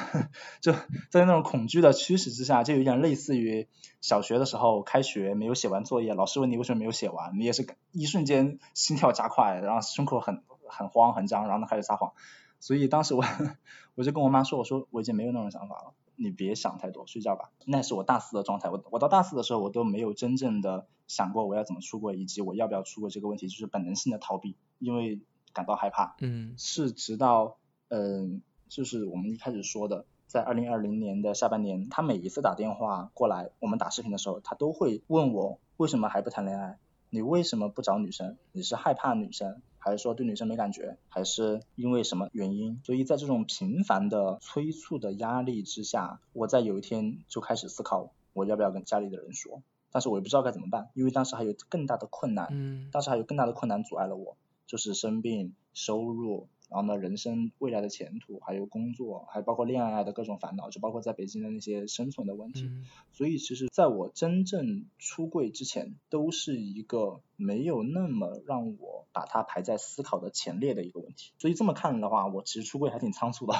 [0.61, 0.73] 就
[1.09, 3.67] 在那种恐惧的驱使之下，就有点类似于
[4.01, 12.13] 小学的时候开学没有写完作业，老师问你为什么没有写完，你也是一瞬间心跳加快，然后胸口很很慌很张，然后开始撒谎，
[12.59, 13.23] 所以当时我
[13.95, 15.93] 我就跟我妈说，我说我已经没有那种想法了。
[16.15, 17.51] 你别想太多，睡觉吧。
[17.65, 18.69] 那是我大四的状态。
[18.69, 25.21] 我我到大四的时候，我都没有真正的想过我要怎么出国，以及我要不要出国这个问题，就是本能性的逃避，因为
[25.53, 26.15] 感到害怕。
[26.21, 26.55] 嗯。
[26.57, 27.57] 是直到
[27.89, 36.79] 嗯，就是我们一开始说的，在二零二零年的下半年，他每一次打电话过来，我们打视频的时候，他都会问我为什么还不谈恋爱？
[37.09, 38.37] 你为什么不找女生？
[38.51, 39.61] 你是害怕女生？
[39.85, 42.81] 还是说对女生没感觉，还是因为什么原因？
[42.83, 49.61] 所以在这种频繁的催促的压力之下，我在有一天就开始思考，我要不要跟家里的人说？
[49.91, 56.47] 但是我也不知道该怎么办，因为当时还有更大的困难，嗯，当时还有更大的困难阻碍了我，就是生病、收入。
[56.75, 62.69] 然后呢，人生未来的前途，还有工作，还包括恋爱的各种烦恼，就包括在北京的那些生存的问题。
[63.13, 71.31] 所以其实在我真正出柜之前，都是一个没有那么让我把它排在思考的前列的一个问题。
[71.37, 73.55] 所以这么看的话，我其实出柜还挺仓促的。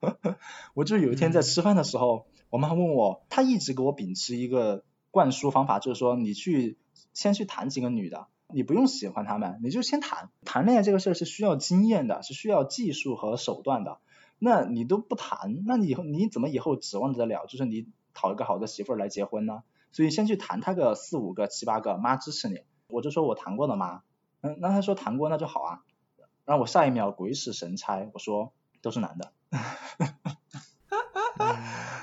[0.74, 6.78] 我就有一天在吃饭的时候，我妈问我，她一直给我秉持一个灌输方法，就是说你去
[7.14, 8.28] 先去谈几个女的。
[8.52, 13.98] 你不用喜欢他们，你就先谈谈恋爱这个事儿是需要经验的，是需要技术和手段的。
[14.38, 17.46] 那你都不谈，那你以后你怎么以后指望得了？
[17.46, 19.62] 就是你讨一个好的媳妇儿来结婚呢？
[19.92, 22.60] 所以先去谈他个四五个、七八个，妈支持你。
[22.88, 24.02] 我就说我谈过的妈，
[24.40, 25.82] 嗯，那他说谈过那就好啊。
[26.44, 29.32] 然后我下一秒鬼使神差，我说都是男的。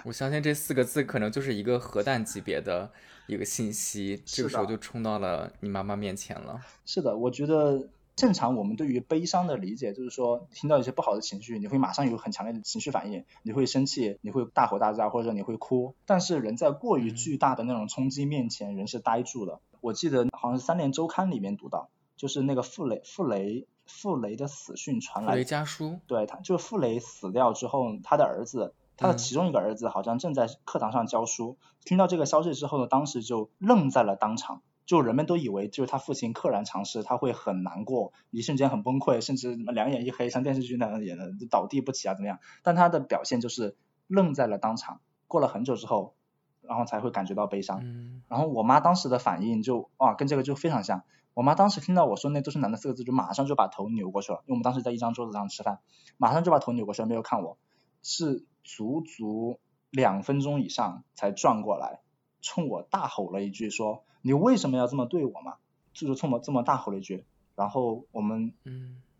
[0.07, 2.89] 我相信这四个字可能就是一个核弹级别的
[3.25, 6.61] 一个信息，这个时候就冲到了你妈妈面前了。
[6.85, 15.93] 是的，我觉得正常我们对于悲伤的理解就是说，听到一些不好的情绪，你会马上有很强烈的情绪反应，你会生气，你会大吼大叫，或者你会哭。
[16.05, 19.59] 但是人在过于巨大的那种冲击面前，人是呆住的。
[19.81, 25.33] 我记得好像是《三联周刊》里面读到，就是那个傅雷，傅雷，傅雷的死讯传来。
[25.33, 25.99] 傅雷家书。
[26.07, 28.73] 对他，就是傅雷死掉之后，他的儿子。
[28.97, 42.39] 他的其中一个儿子好像正在课堂上教书，听到这个消息之后呢，当时就愣在了当场，就人们都以为就是他父亲溘然长逝，他会很难过，一瞬间很崩溃，甚至两眼一黑，像电视剧那样演的倒地不起啊怎么样？
[42.63, 43.77] 但他的表现就是
[44.07, 46.15] 愣在了当场，过了很久之后，
[46.61, 47.83] 然后才会感觉到悲伤。
[48.27, 51.03] 然后我妈当时的反应就哇，跟这个就非常像。
[51.35, 55.81] 我妈当时听到我说那都是男的四个字，就马上就把头扭过去了，因为我们当时在一张桌子上吃饭，
[56.17, 57.59] 马上就把头扭过去了，没有看我，
[58.01, 58.43] 是。
[58.67, 59.59] 足足
[59.89, 62.01] 两分钟以上才转过来，
[62.41, 65.55] 冲我大吼了一句，说：“你为什么要这么对我嘛？”
[65.95, 67.23] 就是冲我这么大吼了一句。
[67.55, 68.53] 然后我们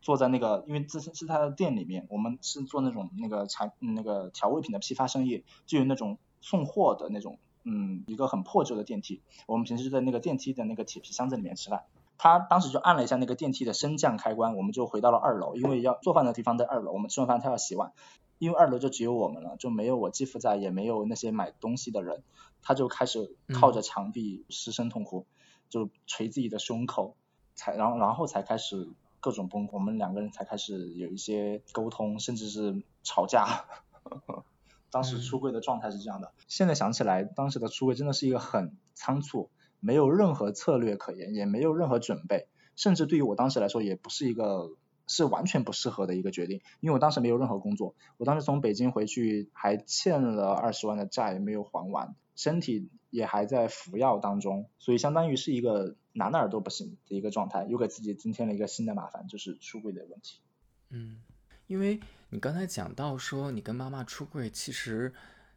[0.01, 9.21] 坐在那个，因为这是是他的店里面，我们是做那种那个茶那个调味品的批发生意，就有那种送货的那种，嗯，一个很破旧的电梯。
[9.47, 11.85] 我们平时在那个电梯的那个铁皮箱子里面吃饭。
[12.19, 16.91] 他当时就按了一下那个电梯的升降开关，我们就回到了二楼，因为要做饭的地方在二楼。
[16.91, 17.93] 我们吃完饭，他要洗碗。
[18.39, 22.23] 因为二楼就只有我们了，就没有我继父在，也没有那些买东西的人，
[22.61, 25.25] 他就开始靠着墙壁失声痛哭，
[25.69, 27.15] 就捶自己的胸口，
[27.55, 28.87] 才然后然后才开始
[29.19, 33.65] 各种崩，我们两个人才开始有一些沟通，甚至是吵架。
[34.89, 39.49] 当时出柜的状态是这样的，现在想起来，当时的出柜真的是一个很仓促，
[39.81, 44.71] 没有任何策略可言，也没有任何准备，甚至对于我当时来说，也不是一个
[45.07, 60.39] 是完全不适合的一个决定，因为我当时没有任何工作，我当时从北京回去还欠了二十万的债没有还完，身体也还在服药当中，所以相当于是一个哪哪儿都不行的一个状态，又给自己增添了一个新的麻烦，就是出柜的问题。
[60.89, 61.21] 嗯。
[61.67, 61.99] 因为
[62.29, 65.13] 你刚才讲到说你跟妈妈出柜，其实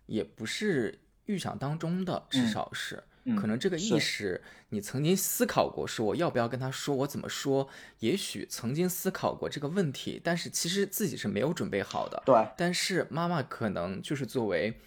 [0.06, 3.00] 也不是预想当中的，至少是，
[3.36, 7.68] 可能这个意识你曾经思考过，说我要不要跟他说，我怎么说？
[7.98, 12.22] 也许曾经思考过这个问题，但是其实自己是没有准备好的。
[12.24, 12.48] 对。
[12.56, 14.80] 但是妈妈可能就是作为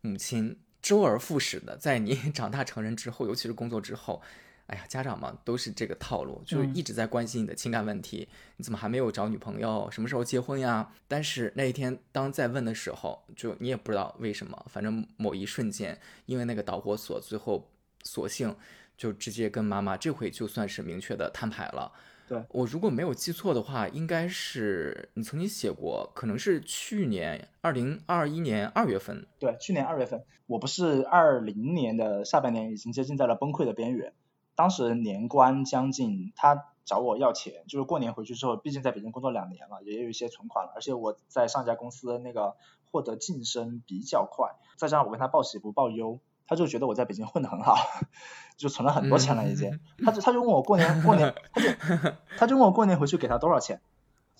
[0.00, 4.22] 母亲，周而复始的，在你 长大成人之后，尤其是工作之后。
[4.66, 8.26] 哎呀，家长嘛都是这个套路，就是一直在关心你的情感问题。
[8.56, 9.86] 你怎么还没有找女朋友？
[9.90, 10.90] 什么时候结婚呀？
[11.06, 17.70] 但是那一天当再问的时候，就你也不知道为什么，反正某一瞬间，因为那个导火索，最后
[18.04, 18.56] 索性
[18.96, 21.92] 就直接跟妈妈这回就算是明确的摊牌了。
[22.26, 29.26] 对我如果没有记错的话，应该是你曾经写过，可能是去年二零二一年二月份。
[29.38, 34.14] 对，去年二月份，我不是二零年的下半年已经接近在了崩溃的边缘。
[34.54, 42.56] 当时年关将近，他找我要钱，就是过年回去之后，毕竟在北京工作两年了，也有一些存款了，而且我在上家公司那个
[42.90, 47.76] 获得晋升比较快，再加上我跟他报喜不报忧，他就觉得我在北京混得很好，
[48.56, 51.68] 就存了很多钱了已经，他就他就问我过年过年，他就
[52.38, 53.80] 他就问我过年回去给他多少钱，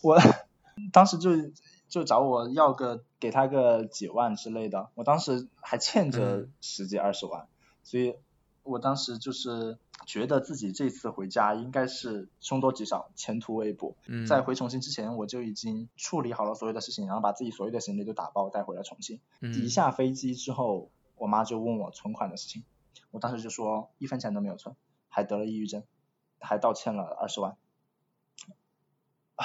[0.02, 0.18] 我
[0.92, 1.30] 当时就
[1.88, 7.46] 就找我要个给他个几万之类的，我当时还欠着十几二十万，
[7.82, 8.14] 所以。
[8.66, 9.76] 我当时就是
[10.06, 13.94] 觉得自己这次回家应该是凶多吉少，前途未卜。
[14.26, 19.20] 在回重庆之前，我就已经处理好了所有的事情，然后把自己所有的行李都打包带回了重庆。
[19.42, 20.88] 一下飞机之后，
[21.24, 22.64] 我妈就问我存款的事情，
[23.10, 24.76] 我当时就说一分钱都没有存，
[25.08, 25.82] 还得了抑郁症，
[26.38, 27.56] 还倒欠了二十万。
[29.36, 29.44] 啊，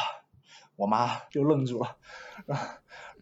[0.76, 1.98] 我妈就愣住了，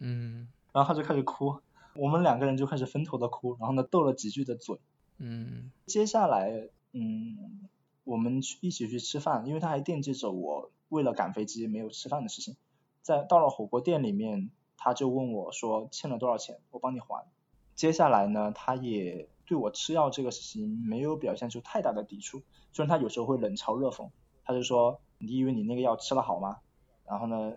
[0.00, 1.60] 嗯， 然后她就开始哭，
[1.94, 4.80] 我们两个人就开始分头的哭，然后呢斗了几句的嘴。
[5.18, 7.68] 嗯，接下来，嗯，
[8.02, 12.56] 我们去一起去吃饭，因为她还惦记着我为了赶飞机没有吃饭的事情。
[13.02, 17.24] 在到了火锅店里面，他就问我说欠了多少钱，我帮你还。
[17.78, 24.10] 接下来呢，他也对我吃药这个事情没有表现出太大的抵触，虽然他有时候会冷嘲热讽，
[24.44, 26.58] 他就说你以为你那个药吃了好吗？
[27.06, 27.52] 然后呢，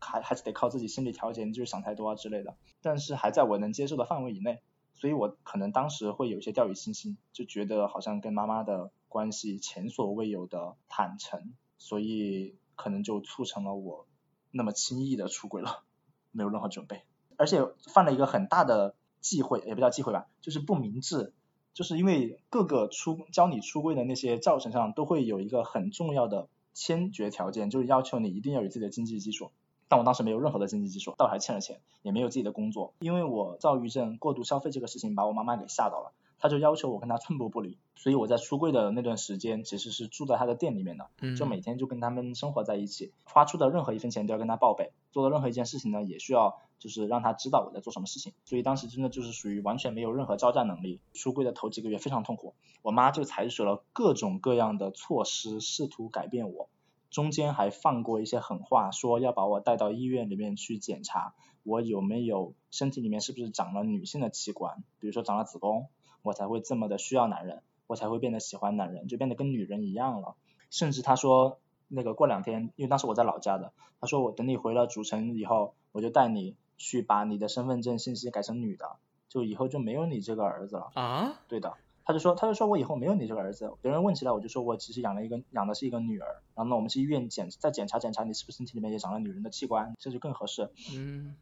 [0.00, 2.54] 还还是得靠自己心理调节，你就是想太多啊之类的。
[2.82, 4.60] 但是还在我能接受的范围以内。
[4.92, 14.06] 所以我可能当时会有一些掉以轻心，就觉得好像跟妈妈的关系前所未有的坦诚，所以可能就促成了我
[14.52, 15.82] 那么轻易的出轨了，
[16.30, 17.02] 没有任何准备，
[17.36, 18.94] 而且犯了一个很大的
[19.24, 21.32] 忌讳，也不叫忌讳吧，就是不明智，
[21.72, 29.50] 就是因为各个出教你出柜的那些教程上都会有一个很重要的先决条件，就是要求你一定要有自己的经济基础。
[29.88, 32.92] 但我当时没有任何的经济基础，倒还欠了钱，也没有自己的工作。
[32.98, 36.12] 因为我躁郁症过度消费这个事情把我妈妈给吓到了，
[36.44, 37.78] 她就要求我跟他寸步不离。
[37.94, 48.34] 所以我在出柜的那段时间其实是住在他的店里面的，就每天就跟他们生活在一起，花出的任何一分钱都要跟他报备，做的任何一件事情呢也需要就是让他知道我在做什么事情。
[48.44, 51.00] 所以当时真的就是属于完全没有任何招架能力。
[51.14, 56.68] 出柜的头几个月非常痛苦，我妈就采取了各种各样的措施试图改变我。
[57.08, 61.32] 中间还放过一些狠话，说要把我带到医院里面去检查，
[61.62, 65.86] 我有没有身体里面是不是长了女性的器官，比如说长了子宫，
[66.24, 70.34] 我才会这么的需要男人，我才会变得喜欢男人，就变得跟女人一样了。
[70.70, 78.96] 甚至他说那个过两天，因为当时我在老家的，他说我等你回了主城以后，我就带你去把你的身份证信息改成女的，
[79.28, 80.90] 就以后就没有你这个儿子了。
[80.94, 81.40] 啊？
[81.46, 81.74] 对的。
[82.06, 83.72] 他就说，他就说我以后没有你这个儿子。
[83.80, 86.42] 别人问起来，我就说我其实养了一个，养的是一个女儿。
[86.54, 90.70] 然后呢，我们去医院检再检查检查，你是不是身体里面也长了女人的器官，这就更合适。
[90.94, 91.34] 嗯，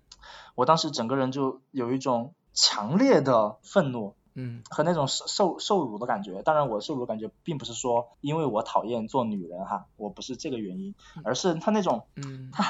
[0.54, 6.42] 我当时整个人就有一种强烈的愤怒，嗯，和那种受受受辱的感觉。
[6.42, 12.64] 当然，我受辱的感觉并不是说因为我讨厌做女人哈，我不是这个原因，而是他那种，嗯，他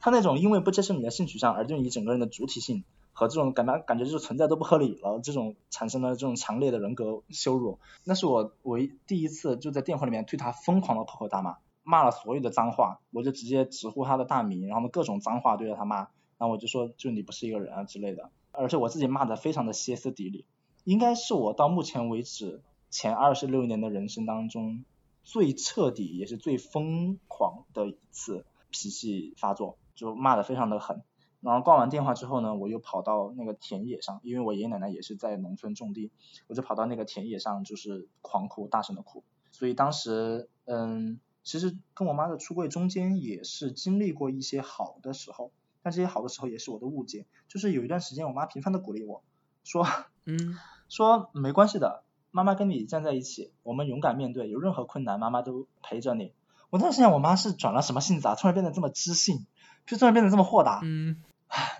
[0.00, 2.84] 他那种因为不接受你的性取向而对你整个人的主体性。
[3.12, 20.46] 和这种感觉感觉就是存在都不合理了，这种产生了这种强烈的人格羞辱，那是我唯第一次就在电话里面对他疯狂的破口大骂，骂了所有的脏话，我就直接直呼他的大名，然后呢各种脏话对着他骂，然后我就说就你不是一个人啊之类的，而且我自己骂的非常的歇斯底里，
[20.88, 24.86] 应该是我到目前为止前二十六年的人生当中
[25.22, 31.02] 最彻底也是最疯狂的一次脾气发作，就骂的非常的狠。
[31.42, 36.10] 然后挂完电话之后呢，我又跑到那个田野上，因为我爷爷奶奶也是在农村种地，
[36.46, 39.22] 我就跑到那个田野上，就是狂哭，大声的哭。
[39.52, 47.26] 所以当时，嗯，其实跟我妈的出柜中间也是经历过一些好的时候，但这些好的时候也是我的误解。
[47.46, 49.22] 就是有一段时间，我妈频繁的鼓励我
[49.64, 49.86] 说，
[50.24, 50.56] 嗯，
[50.88, 56.32] 说没关系的，妈妈跟你站在一起，我们勇敢面对，有任何困难，妈妈都陪着你。
[56.70, 58.34] 我当时想，我妈是转了什么性子啊？
[58.34, 59.46] 突然变得这么知性，
[59.86, 60.80] 就突然变得这么豁达。
[60.82, 61.16] 嗯。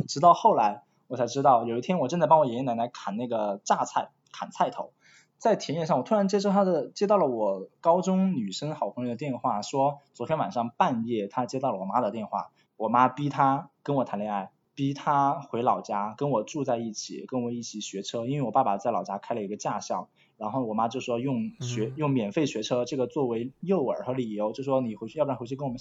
[0.09, 4.93] 直到后来我才知道，有一天我正在帮我爷爷奶奶砍那个榨菜，砍菜头，
[5.37, 25.81] 在田野上，我突然接收他的，接到了我高中女生好朋友的电话，说昨天晚上半夜她接到了我妈的电话，我妈逼她跟我谈恋爱，逼他回老家跟我住在一起，跟我一起学车，因为我爸爸在老家开了一个驾校，然后我妈就说用学用免费学车这个作为诱饵和理由，就说你回去，要不然回去跟我们。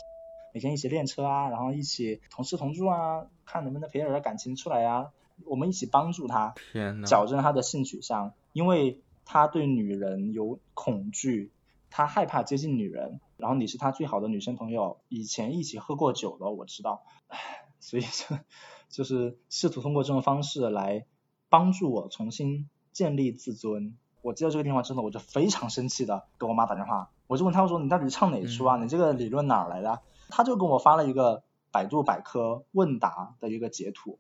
[0.52, 5.12] 每天一起练车啊，然后一起同吃同住啊，看能不能培养点感情出来呀。
[5.46, 6.56] 我们一起帮助他，
[7.06, 11.52] 矫正他的性取向，因为他对女人有恐惧，
[11.92, 13.20] 他害怕接近女人。
[13.38, 17.04] 然后你是他最好的女生朋友，以前一起喝过酒的，我知道。
[17.28, 17.38] 唉，
[17.80, 18.36] 所以就
[18.90, 21.06] 就是试图通过这种方式来
[21.50, 23.98] 帮助我重新建立自尊。
[24.22, 28.78] 我接到这个电话之后，我就非常生气的给我妈打电话，我就问她说：“你到底唱哪出啊？
[28.78, 34.20] 你这个理论哪来的？”她就给我发了一个百度百科问答的一个截图，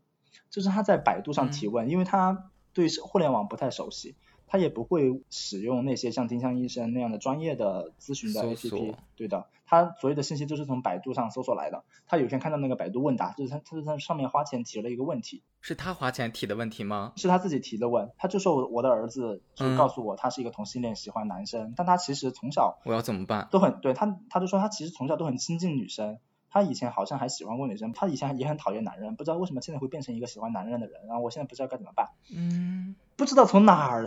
[0.49, 4.15] 就是她在百度上提问，因为她对互联网不太熟悉。
[4.47, 11.83] 他也不会使用那些像丁香医生那样的专业的咨询的 APP，对的，他所有的信息都是从百度上搜索来的。
[12.07, 17.11] 他有一天看到那个百度问答，就是他他在上面花钱提了一个问题，是他花钱提的问题吗？
[17.17, 23.49] 是他自己提的问，他就说我我的儿子就告诉我他是一个同性恋，喜欢男生，但他其实从小我要怎么办？
[23.51, 26.19] 都很对他，他就说他其实从小都很亲近女生，
[26.49, 34.05] 他以前好像还喜欢过女生，他以前也很讨厌男人，不知道为什么现在会变成一个喜欢男人的人，然后我现在不知道该怎么办，嗯，不知道从哪儿。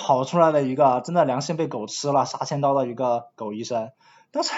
[0.00, 3.90] 跑出来了一个真的良心被狗吃了杀千刀的一个狗医生，
[4.30, 4.52] 但是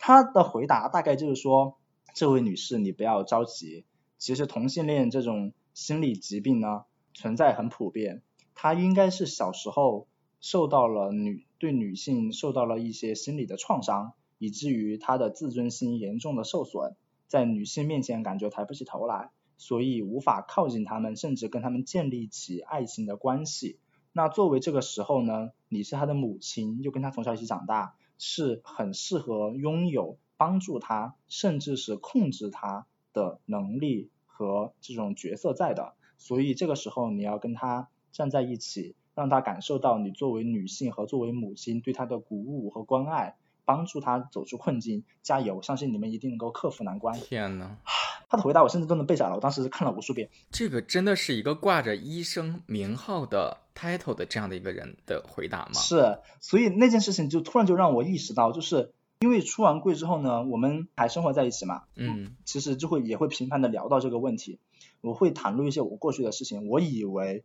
[0.00, 1.78] 他的回答大概就是说，
[2.14, 3.84] 这位女士你不要着急，
[4.18, 6.82] 其实同性恋这种心理疾病呢
[7.14, 8.22] 存在很普遍，
[8.56, 10.08] 他应该是小时候
[10.40, 16.96] 受到了女对女性受到了一些心理的创伤，以至于他的自尊心严重的受损，
[17.28, 23.78] 在女性面前感觉抬不起头来，所以无法靠近他们，甚至跟他们建立起爱情的关系。
[24.12, 35.94] 那作为这个时候呢，你是他的母亲，又跟他从小一起长大，是很适合拥有帮助他，甚至是控制他的能力和这种角色在的。
[36.18, 45.04] 所以这个时候你要跟他站在一起，让他感受到你作为女性和作为母亲对他的鼓舞和关爱，帮助他走出困境。
[45.22, 47.18] 加油，相信你们一定能够克服难关。
[47.18, 47.76] 天呐。
[48.28, 50.30] 他的回答我甚至都能背下来，我当时看了无数遍。
[50.50, 55.72] 这个真的是一个挂着医生名号的 title 的这样的一个人的回答吗？
[55.74, 64.58] 是，所以那件事情就突然就让我意识到，就是因为出完柜之后呢，我们还生活在一起嘛，嗯，其实就会也会频繁的聊到这个问题，
[65.02, 67.44] 我会谈论一些我过去的事情，我以为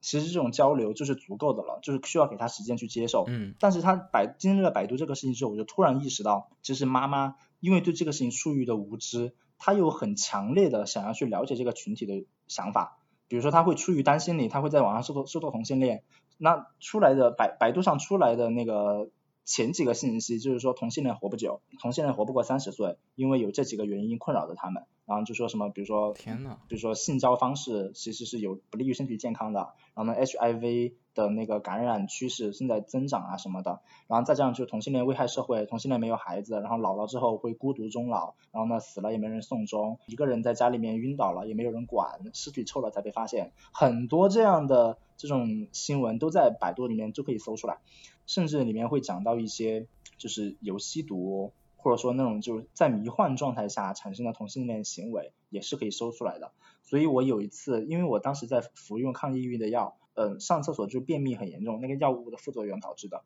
[0.00, 9.32] 其实这种交流就是足够的了，就是需要给他时间去接受，嗯，但是他百经历了百度这个事情之后，我就突然意识到，其实妈妈因为对这个事情出于的无知。
[9.62, 12.96] 她有很强烈的想要去了解这个群体的想法，
[13.28, 16.02] 比如说他会出于担心你，他会在网上搜搜搜同性恋，
[16.38, 19.10] 那出来的百百度上出来的那个
[19.44, 24.84] 前几个信息就是说同性恋活不久，同性恋活不过三十岁，因为有这几个原因困扰着他们。
[25.10, 47.78] 然后就说什么，比如说，天呐，比如说性交方式其实是有不利于身体健康的，然后呢，HIV 的那个感染趋势正在增长啊什么的，然后再这样就同性恋危害社会，同性恋没有孩子，然后老了之后会孤独终老，然后呢死了也没人送终，一个人在家里面晕倒了也没有人管，尸体臭了才被发现，很多这样的这种新闻都在百度里面就可以搜出来，
[48.26, 49.88] 甚至里面会讲到一些
[50.18, 51.50] 就是有吸毒。
[51.82, 56.52] 或者说那种就是在迷幻状态下产生的同性恋行为也是可以搜出来的。
[56.82, 63.22] 所以我有一次，因为我当时在服用抗抑郁的药，嗯，上厕所就便秘很严重，那个药物的副作用导致的。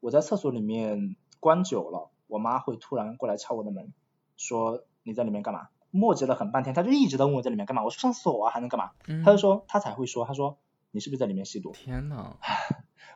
[0.00, 3.92] 我在厕所里面关久了，我妈会突然过来敲我的门，
[4.36, 5.68] 说你在里面干嘛？
[5.90, 7.82] 磨叽了很半天，她就一直在问我在里面干嘛。
[7.82, 8.92] 我说上厕所啊，还能干嘛？
[9.24, 10.58] 她就说她才会说，她说
[10.90, 11.72] 你是不是在里面吸毒？
[11.72, 12.36] 天呐。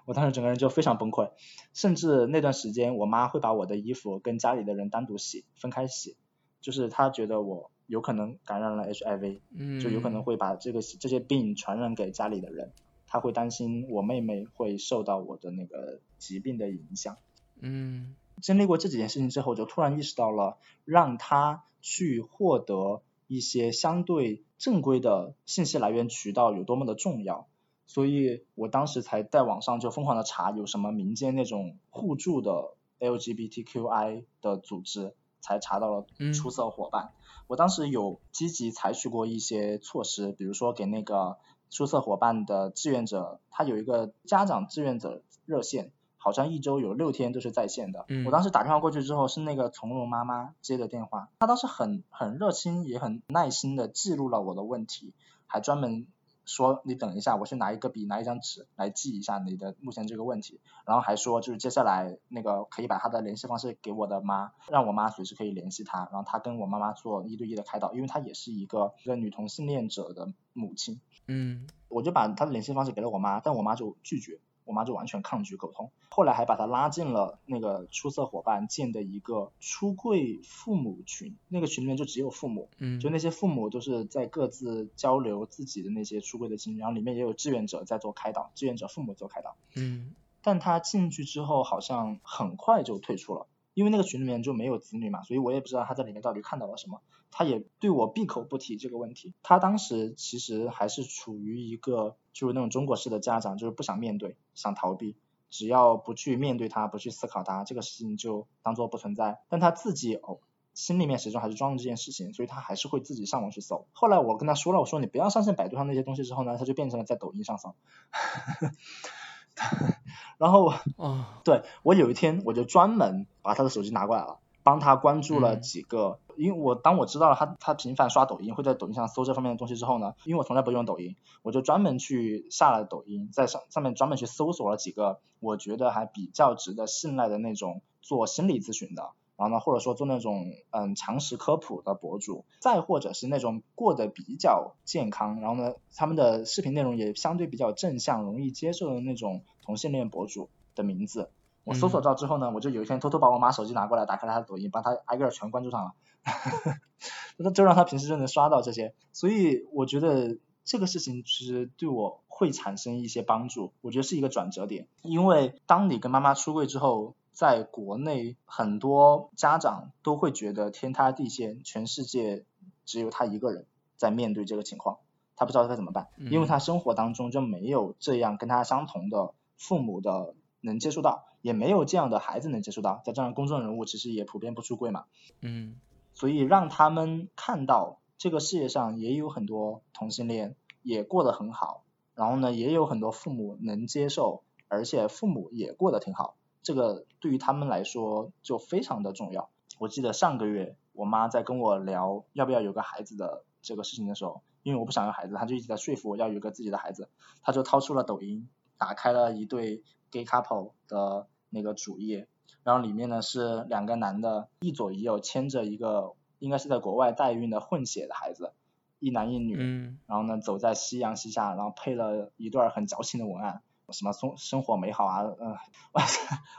[0.05, 1.30] 我当时整个人就非常崩溃，
[1.72, 6.16] 甚至那段时间，我妈会把我的衣服跟家里的人单独洗，分开洗，
[6.61, 12.72] 就是她觉得我有可能感染了 HIV，嗯就有可能会把这个这些病传染给家里的人，
[13.07, 17.16] 她会担心我妹妹会受到我的那个疾病的影响。
[17.61, 27.47] 嗯，经历过这几件事情之后，就突然意识到了让她去获得一些相对正规的信息来源渠道有多么的重要。
[27.93, 37.12] 所以我当时才在网上就疯狂的查有什么民间那种互助的 LGBTQI 的组织，才查到了出色伙伴。
[37.49, 41.36] 我当时有积极采取过一些措施，比如说给那个
[41.68, 48.07] 出色伙伴的志愿者，他有一个家长志愿者热线，好像一周有六天都是在线的。
[48.24, 55.12] 我当时打电话过去之后，是那个从容妈妈接的电话，她当时很很热心，也很耐心的记录了我的问题，
[55.47, 56.07] 还专门。
[56.45, 74.40] 说你等一下，我去拿一个笔，拿一张纸来记一下你的目前这个问题，然后还说就是接下来那个可以把他的联系方式给我的妈，让我妈随时可以联系他，然后他跟我妈妈做一对一的开导，因为他也是一个一个女同性恋者的母亲，嗯，我就把他的联系方式给了我妈，但我妈就拒绝。
[74.65, 93.47] 我妈就完全抗拒沟通，后来还把她拉进了那个出色伙伴建的一个出柜父母群，那个群里面就只有父母，嗯，就那些父母都是在各自交流自己的那些出柜的经历，然后里面也有志愿者在做开导，志愿者父母做开导，嗯，但她进去之后好像很快就退出了。
[93.75, 97.01] 因为那个群里面就没有子女嘛，所以我也不知道他在里面到底看到了什么。
[97.31, 99.33] 他也对我闭口不提这个问题。
[99.43, 105.16] 他当时其实还是处于一个就是那种中国式的家长，就是不想面对，想逃避。
[105.51, 109.41] 只要不去面对他，不去思考他，这个事情就当做不存在。
[109.51, 110.39] 但他自己哦，
[110.72, 113.87] 心里面始终还是装着这件事情，所以他还是会自己上网去搜。
[113.93, 117.74] 后来我跟他说了，我说你不要上线百度上那些东西之后呢，他就变成了在抖音上搜。
[120.39, 139.11] 然后，哦，对我有一天我就专门把他的手机拿过来了，帮他关注了几个，因为我当我知道了他他频繁刷抖音，会在抖音上搜这方面的东西之后呢，因为我从来不用抖音，我就专门去下了抖音，在上上面专门去搜索了几个我觉得还比较值得信赖的那种做心理咨询的。
[139.35, 151.31] 然后呢，或者说做那种嗯常识科普的博主，再或者是那种过得比较健康，然后呢他们的视频内容也相对比较正向、容易接受的那种同性恋博主的名字，
[151.65, 155.93] 我搜索到之后呢，我就有一天偷偷把我妈手机拿过来，打开了她的抖音，把她挨个全关注上了，
[157.39, 158.95] 那就让她平时就能刷到这些。
[159.13, 167.15] 所以我觉得这个事情其实对我会产生一些帮助，我觉得是一个转折点，因为当你跟妈妈出柜之后。
[167.35, 172.45] 在国内，很多家长都会觉得天塌地陷，全世界
[172.85, 173.65] 只有他一个人
[173.97, 174.99] 在面对这个情况，
[175.35, 185.05] 他不知道该怎么办，因为他生活当中就没有这样跟他相同的父母的能接触到，也没有这样的孩子能接触到，再加上公众人物其实也普遍不出柜嘛，
[185.43, 185.79] 嗯，
[186.15, 191.85] 所以让他们看到这个世界上也有很多同性恋也过得很好，
[192.15, 196.37] 然后呢，也有很多父母能接受，而且父母也过得挺好。
[196.63, 199.51] 这个对于他们来说就非常的重要。
[199.79, 207.09] 我记得上个月我妈在跟我聊要不要有个孩子的这个事情的时候，因为我不想要孩子，她就一直在说服我要有个自己的孩子。
[207.43, 208.49] 她就掏出了抖音，
[208.79, 209.83] 打开了一对
[210.13, 212.29] gay couple 的那个主页，
[212.63, 218.53] 然后里面呢是两个男的，一左一右牵着一个应该是在国外代孕的混血的孩子，
[219.01, 223.63] 一男一女，嗯然后呢走在夕阳西下，然后配了一段很矫情的文案。
[223.91, 225.51] 什么生生活美好啊，嗯，
[225.93, 226.03] 哇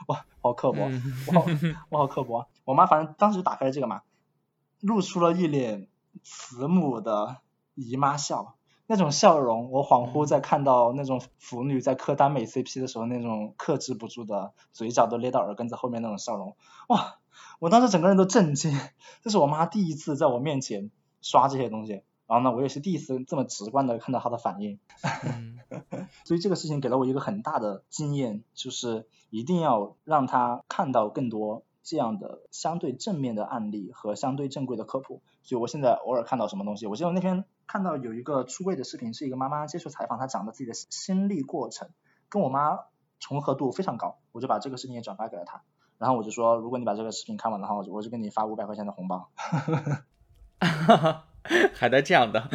[0.06, 0.88] 哇好刻薄，
[1.26, 1.46] 我好
[1.88, 2.46] 我好刻薄。
[2.64, 4.02] 我妈反正当时就打开了这个嘛，
[4.80, 5.88] 露出了一脸
[6.22, 7.38] 慈母的
[7.74, 8.54] 姨妈笑，
[8.86, 16.56] 那种笑容，我恍惚在看到那种腐女在磕耽美 CP 的时候那种克制不住的嘴角都咧到耳根子后面那种笑容，
[16.88, 17.18] 哇！
[17.60, 18.78] 我当时整个人都震惊，
[19.22, 22.02] 这是我妈第一次在我面前刷这些东西。
[22.26, 24.78] 然后呢，我也是第一次这么直观的看到她的反应，
[26.24, 35.20] 所以这个事情给了我一个很大的经验，就是一定要让她看到更多这样的相对正面的案例和相对正规的科普。
[35.42, 41.88] 所以我现在偶尔看到什么东西，我记得那天看到有一个出柜的视频，是一个妈妈接受采访，她讲的自己的心历过程，
[42.28, 42.78] 跟我妈
[43.20, 45.62] 重合度非常高，我就把这个视频也转发给了她，
[45.98, 49.30] 然后我就说，如果你把这个视频看完的话，我就我就给你发五百块钱的红包。
[51.74, 52.48] 还带这样的，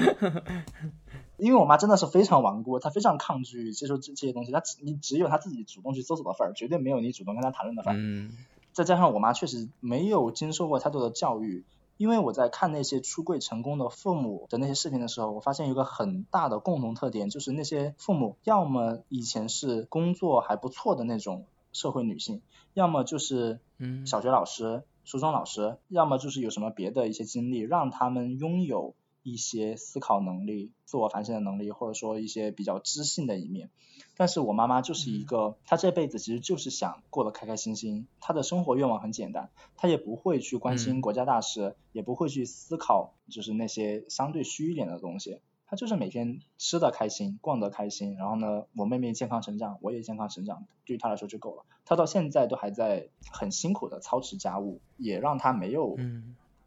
[1.38, 7.98] 因为我妈真的是非常顽固，她非常抗拒接受这这些东西，她只你只有她自己主动去搜索的份儿，绝对没有你主动跟她谈论的份儿。
[8.00, 8.32] 嗯。
[8.72, 11.66] 再加上我妈确实没有经受过太多的教育，
[12.00, 21.44] 因为我在看那些出柜成功的父母的那些视频的时候，我发现有个很大的共同特点，就是那些父母要么以前是工作还不错的那种
[21.74, 22.42] 社会女性，
[22.74, 23.60] 要么就是
[24.06, 24.84] 小学老师。
[25.06, 28.94] 初中老师，要么就是有什么别的一些经历，让他们拥有
[29.24, 33.70] 一些思考能力、自我反省的能力，或者说一些比较知性的一面。
[34.16, 45.40] 但是我妈妈就是一个，她这辈子其实就是想过得开开心心，她的生活愿望很简单，她也不会去关心国家大事，也不会去思考就是那些相对虚一点的东西。
[45.66, 51.64] 她就是每天吃的开心，逛得开心，然后呢，我妹妹健康成长，我也健康成长，对于她来说就够了。
[51.86, 55.96] 她到现在都还在很辛苦的操持家务，也让她没有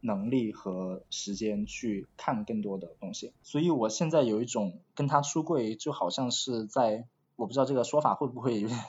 [0.03, 3.33] 能力和时间去看更多的东西。
[3.41, 7.07] 所以我现在有一种跟他出柜，就好像是在。
[7.35, 8.79] 我不知道这个说法会不会有点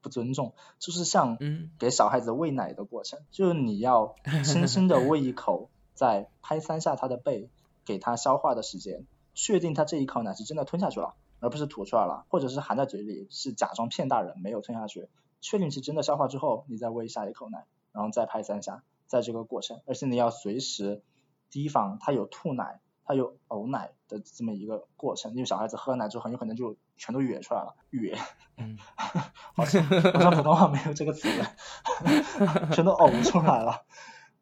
[0.00, 1.36] 不尊重，就是像
[1.80, 4.14] 给小孩子喂奶的过程， 就是你要
[4.44, 7.50] 轻轻的喂一口，再拍三下他的背，
[7.84, 9.04] 给他消化的时间，
[9.34, 15.08] 确定他这一口奶是真的吞下去了，而不是吐出来了，或者是含在嘴里是假装骗大人没有吞下去，
[15.40, 21.02] 确定是真的消化之后，你再喂下一口奶，然后再拍三下，在这个过程，而且你要随时
[21.50, 22.80] 提防他有吐奶。
[23.10, 28.14] 他有呕奶的这么一个过程，因为小孩子喝奶之后很有可能就全都哕出来了，哕，
[28.58, 28.76] 嗯，
[29.54, 31.26] 好像好像普通话没有这个词，
[32.70, 33.86] 全都呕出来了，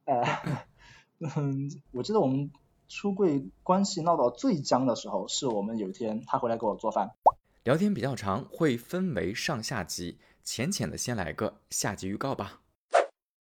[0.06, 0.20] 呃，
[1.20, 2.50] 嗯，我记得我们
[2.88, 7.12] 出柜关系闹到最僵的时候，是我们有一天他回来给我做饭，
[7.62, 12.62] 聊天比较长，会分为上下集，浅浅的先来个下集预告吧。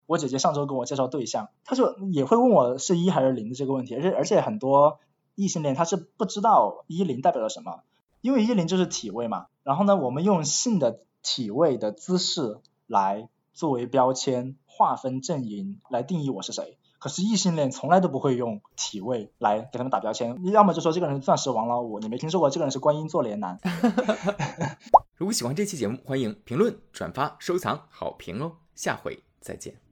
[0.06, 4.98] 我姐姐上周跟我介绍对象，她就也会问我是一还是零的这个问题，而且而且很多。
[5.38, 7.80] 异性恋他是不知道一零代表了什么，
[8.22, 9.48] 因为一零就是体位嘛。
[9.64, 16.78] 然后呢，我们用性的体位的姿势来作为标签划分阵营来定义我是谁。
[16.98, 23.60] 可是异性恋从来都不会用体位来给他们打标签，要么就说这个人钻石王老五，你没听说过这个人是观音坐莲男。
[25.16, 28.52] 如果喜欢这期节目，欢迎评论、转发、收藏、好评哦。
[28.74, 29.85] 下回再见。